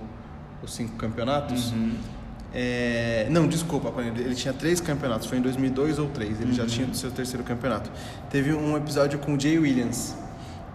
[0.63, 1.71] os cinco campeonatos.
[1.71, 1.93] Uhum.
[2.51, 6.55] É, não, desculpa, ele tinha três campeonatos, foi em 2002 ou 2003, ele uhum.
[6.55, 7.91] já tinha o seu terceiro campeonato.
[8.31, 10.15] Teve um episódio com o Jay Williams,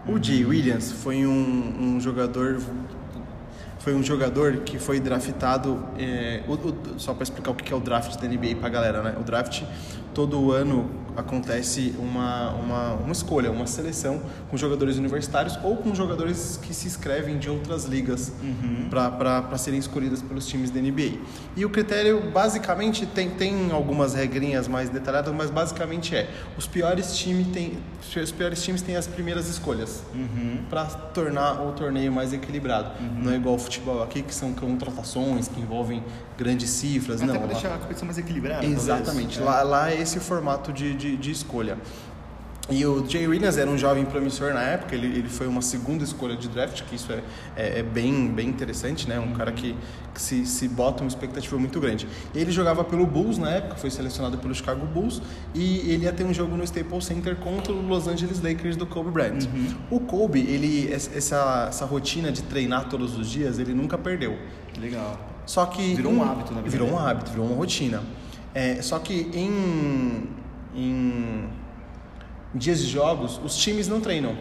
[0.07, 2.61] o Jay Williams foi um, um jogador
[3.79, 7.77] foi um jogador que foi draftado é, o, o, só para explicar o que é
[7.77, 9.15] o draft da NBA para galera né?
[9.21, 9.63] O draft
[10.15, 16.59] todo ano acontece uma, uma, uma escolha, uma seleção com jogadores universitários ou com jogadores
[16.61, 18.89] que se inscrevem de outras ligas uhum.
[18.91, 21.19] para serem escolhidas pelos times da NBA.
[21.57, 27.17] E o critério, basicamente, tem, tem algumas regrinhas mais detalhadas, mas basicamente é: os piores,
[27.17, 30.65] time tem, os piores times têm as primeiras escolhas uhum.
[30.69, 32.91] para tornar o torneio mais equilibrado.
[33.01, 33.25] Uhum.
[33.25, 36.03] Não é igual ao futebol aqui, que são contratações que envolvem
[36.37, 37.23] grandes cifras.
[37.23, 38.67] Até não, para deixar a competição mais equilibrada.
[38.67, 39.39] Exatamente.
[39.41, 41.77] Lá, lá é esse formato de, de, de escolha.
[42.71, 46.03] E o Jay Williams era um jovem promissor na época, ele, ele foi uma segunda
[46.03, 47.23] escolha de draft, que isso é,
[47.55, 49.21] é, é bem, bem interessante, né?
[49.21, 49.77] Um cara que,
[50.15, 52.09] que se, se bota uma expectativa muito grande.
[52.35, 55.21] Ele jogava pelo Bulls na época, foi selecionado pelo Chicago Bulls,
[55.55, 58.87] e ele ia ter um jogo no Staples Center contra o Los Angeles Lakers do
[58.87, 59.45] Kobe Bryant.
[59.45, 59.75] Uhum.
[59.91, 64.39] O Kobe, ele, essa, essa rotina de treinar todos os dias, ele nunca perdeu.
[64.81, 65.21] Legal.
[65.45, 65.95] Só que...
[65.95, 68.03] Virou um hábito na vida Virou um hábito, virou uma rotina.
[68.55, 70.29] É, só que em,
[70.75, 71.49] em
[72.55, 74.37] dias de jogos, os times não treinam.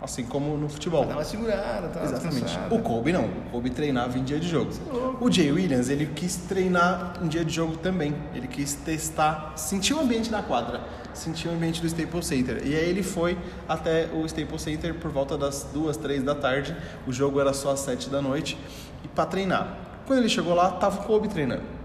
[0.00, 1.06] Assim como no futebol.
[1.06, 2.04] Dar uma segurada, tá?
[2.04, 2.42] Exatamente.
[2.42, 2.74] Cansada.
[2.74, 3.24] O Kobe não.
[3.24, 4.70] O Kobe treinava em dia de jogo.
[4.70, 8.14] É o Jay Williams, ele quis treinar em dia de jogo também.
[8.34, 10.82] Ele quis testar, sentir o ambiente da quadra,
[11.14, 12.62] sentir o ambiente do Staples Center.
[12.64, 16.76] E aí ele foi até o Staples Center por volta das duas, três da tarde.
[17.06, 18.56] O jogo era só às sete da noite.
[19.02, 19.78] E para treinar.
[20.06, 21.75] Quando ele chegou lá, tava o Kobe treinando.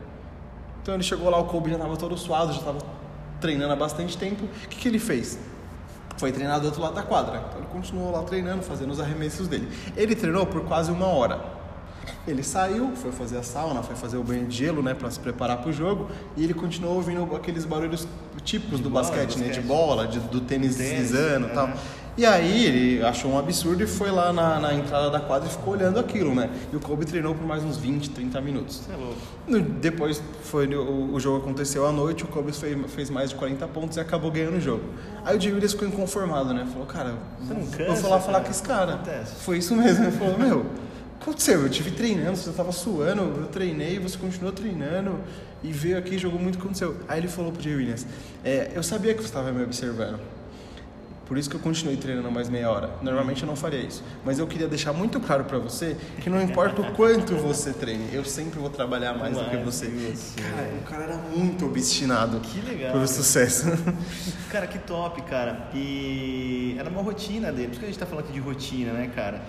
[0.82, 2.79] Então ele chegou lá, o Kobe já estava todo suado, já estava
[3.39, 4.45] treinando há bastante tempo.
[4.45, 5.38] O que, que ele fez?
[6.17, 7.43] Foi treinar do outro lado da quadra.
[7.47, 9.67] Então ele continuou lá treinando, fazendo os arremessos dele.
[9.95, 11.61] Ele treinou por quase uma hora.
[12.27, 15.19] Ele saiu, foi fazer a sauna, foi fazer o banho de gelo, né, para se
[15.19, 18.07] preparar para o jogo, e ele continuou ouvindo aqueles barulhos
[18.43, 21.69] típicos de do bola, basquete, basquete, né, de bola, de, do tênis deslizando, e tal.
[22.18, 25.51] E aí ele achou um absurdo e foi lá na, na, entrada da quadra e
[25.51, 26.49] ficou olhando aquilo, né?
[26.72, 28.82] E o Kobe treinou por mais uns 20, 30 minutos.
[28.91, 29.18] é louco.
[29.47, 33.36] No, depois foi, o, o, jogo aconteceu à noite, o Kobe fez, fez, mais de
[33.38, 34.84] 40 pontos e acabou ganhando o jogo.
[35.24, 36.68] Aí o Jimmy Williams ficou inconformado, né?
[36.70, 38.99] Falou, cara, Você não cansa, vou falar, falar com esse cara.
[39.39, 40.03] Foi isso mesmo.
[40.03, 40.66] Ele falou, meu,
[41.22, 41.62] aconteceu?
[41.62, 45.18] Eu tive treinando, você estava suando, eu treinei, você continuou treinando
[45.64, 46.97] e veio aqui e jogou muito, aconteceu?
[47.07, 48.05] Aí ele falou pro Jay Williams,
[48.43, 50.20] é, eu sabia que você estava me observando.
[51.32, 52.89] Por isso que eu continuei treinando mais meia hora.
[53.01, 54.03] Normalmente eu não faria isso.
[54.25, 58.09] Mas eu queria deixar muito claro para você que não importa o quanto você treine,
[58.11, 59.86] eu sempre vou trabalhar mais do que você.
[60.36, 63.67] Cara, o cara era muito obstinado que legal, pelo sucesso.
[64.51, 65.69] Cara, que top, cara.
[65.73, 67.67] E era uma rotina dele.
[67.67, 69.41] Por isso que a gente tá falando aqui de rotina, né, cara?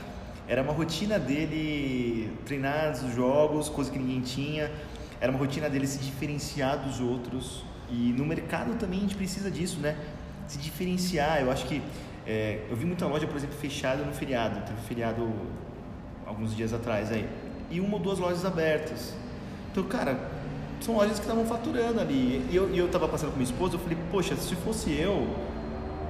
[0.47, 4.71] Era uma rotina dele treinar os jogos, coisa que ninguém tinha.
[5.21, 7.65] Era uma rotina dele se diferenciar dos outros.
[7.91, 9.97] E no mercado também a gente precisa disso, né?
[10.53, 11.41] Se diferenciar.
[11.41, 11.83] Eu acho que
[12.27, 14.61] é, eu vi muita loja, por exemplo, fechada no feriado.
[14.61, 15.29] Teve feriado
[16.27, 17.29] alguns dias atrás aí.
[17.71, 19.15] E uma ou duas lojas abertas.
[19.71, 20.19] Então, cara,
[20.81, 22.47] são lojas que estavam faturando ali.
[22.51, 25.27] E eu, eu tava passando com minha esposa, eu falei, poxa, se fosse eu,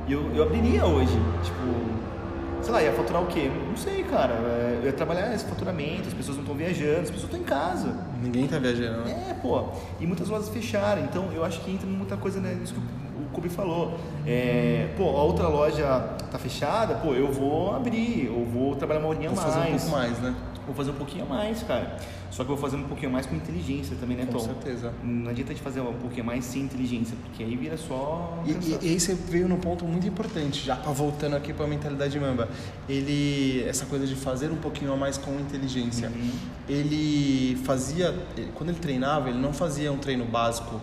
[0.08, 1.16] eu, eu abriria hoje.
[1.44, 3.50] Tipo, sei lá, ia faturar o quê?
[3.68, 4.34] Não sei, cara.
[4.34, 7.44] É, eu ia trabalhar esse faturamento, as pessoas não estão viajando, as pessoas estão em
[7.44, 7.96] casa.
[8.20, 9.28] Ninguém tá viajando, né?
[9.30, 9.68] É, pô.
[10.00, 11.04] E muitas lojas fecharam.
[11.04, 13.98] Então, eu acho que entra muita coisa nisso né, que Kobe falou.
[14.26, 15.84] É, pô, a outra loja
[16.30, 19.54] tá fechada, pô, eu vou abrir, eu vou trabalhar uma horinha vou mais.
[19.54, 20.34] fazer um pouco mais, né?
[20.66, 21.98] Vou fazer um pouquinho mais, cara.
[22.30, 24.38] Só que eu vou fazer um pouquinho mais com inteligência também, né, com Tom?
[24.38, 24.92] Com certeza.
[25.02, 28.42] Não adianta de fazer um pouquinho mais sem inteligência, porque aí vira só.
[28.46, 31.68] E, e, e, aí você veio num ponto muito importante, já voltando aqui para a
[31.68, 32.48] mentalidade mamba.
[32.88, 36.08] Ele, essa coisa de fazer um pouquinho a mais com inteligência.
[36.08, 36.30] Uhum.
[36.68, 38.14] Ele fazia,
[38.54, 40.80] quando ele treinava, ele não fazia um treino básico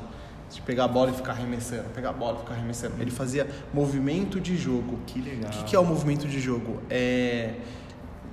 [0.52, 2.96] de pegar a bola e ficar arremessando, pegar a bola e ficar arremessando.
[3.00, 5.00] Ele fazia movimento de jogo.
[5.06, 5.52] Que legal.
[5.52, 6.82] O que, que é o movimento de jogo?
[6.90, 7.56] É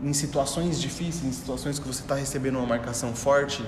[0.02, 3.62] em situações difíceis, em situações que você está recebendo uma marcação forte,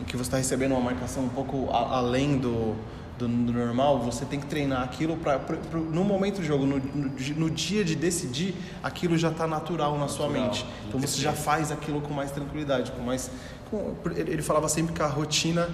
[0.00, 2.74] em que você está recebendo uma marcação um pouco a, além do,
[3.18, 5.38] do, do, normal, você tem que treinar aquilo para
[5.74, 10.08] no momento do jogo, no, no, no, dia de decidir, aquilo já está natural na
[10.08, 10.46] sua natural.
[10.46, 10.66] mente.
[10.88, 13.30] Então você já faz aquilo com mais tranquilidade, com mais.
[13.70, 15.68] Com, ele falava sempre que a rotina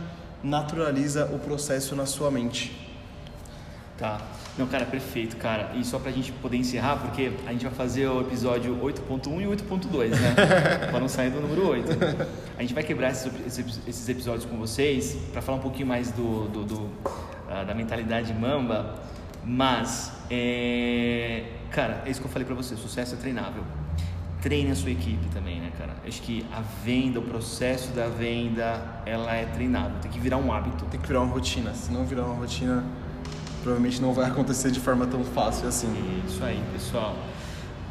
[0.46, 2.86] naturaliza o processo na sua mente.
[3.98, 4.20] Tá.
[4.56, 5.72] Não, cara, perfeito, cara.
[5.74, 9.44] E só pra gente poder encerrar, porque a gente vai fazer o episódio 8.1 e
[9.44, 10.34] 8.2, né?
[10.90, 11.90] pra não sair do número 8.
[12.56, 13.30] A gente vai quebrar esses,
[13.86, 18.32] esses episódios com vocês pra falar um pouquinho mais do, do, do uh, da mentalidade
[18.32, 18.94] mamba,
[19.44, 21.44] mas, é...
[21.70, 23.62] cara, é isso que eu falei pra você, sucesso é treinável.
[24.42, 25.65] Treine a sua equipe também, né?
[26.06, 30.52] Acho que a venda, o processo da venda, ela é treinável, tem que virar um
[30.52, 30.84] hábito.
[30.86, 32.84] Tem que virar uma rotina, se não virar uma rotina
[33.66, 35.92] provavelmente não vai acontecer de forma tão fácil assim.
[36.24, 37.16] Isso aí, pessoal.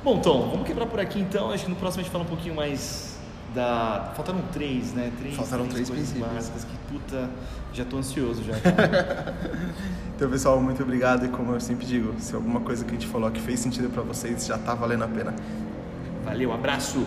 [0.01, 1.51] Bom, Tom, vamos quebrar por aqui então.
[1.51, 3.17] Acho que no próximo a gente fala um pouquinho mais
[3.53, 4.13] da.
[4.15, 5.11] Faltaram três, né?
[5.19, 7.29] Três, Faltaram três, três coisas básicas que puta.
[7.73, 8.53] Já tô ansioso já.
[10.15, 11.25] então, pessoal, muito obrigado.
[11.25, 13.89] E como eu sempre digo, se alguma coisa que a gente falou que fez sentido
[13.89, 15.35] para vocês, já tá valendo a pena.
[16.23, 17.05] Valeu, abraço!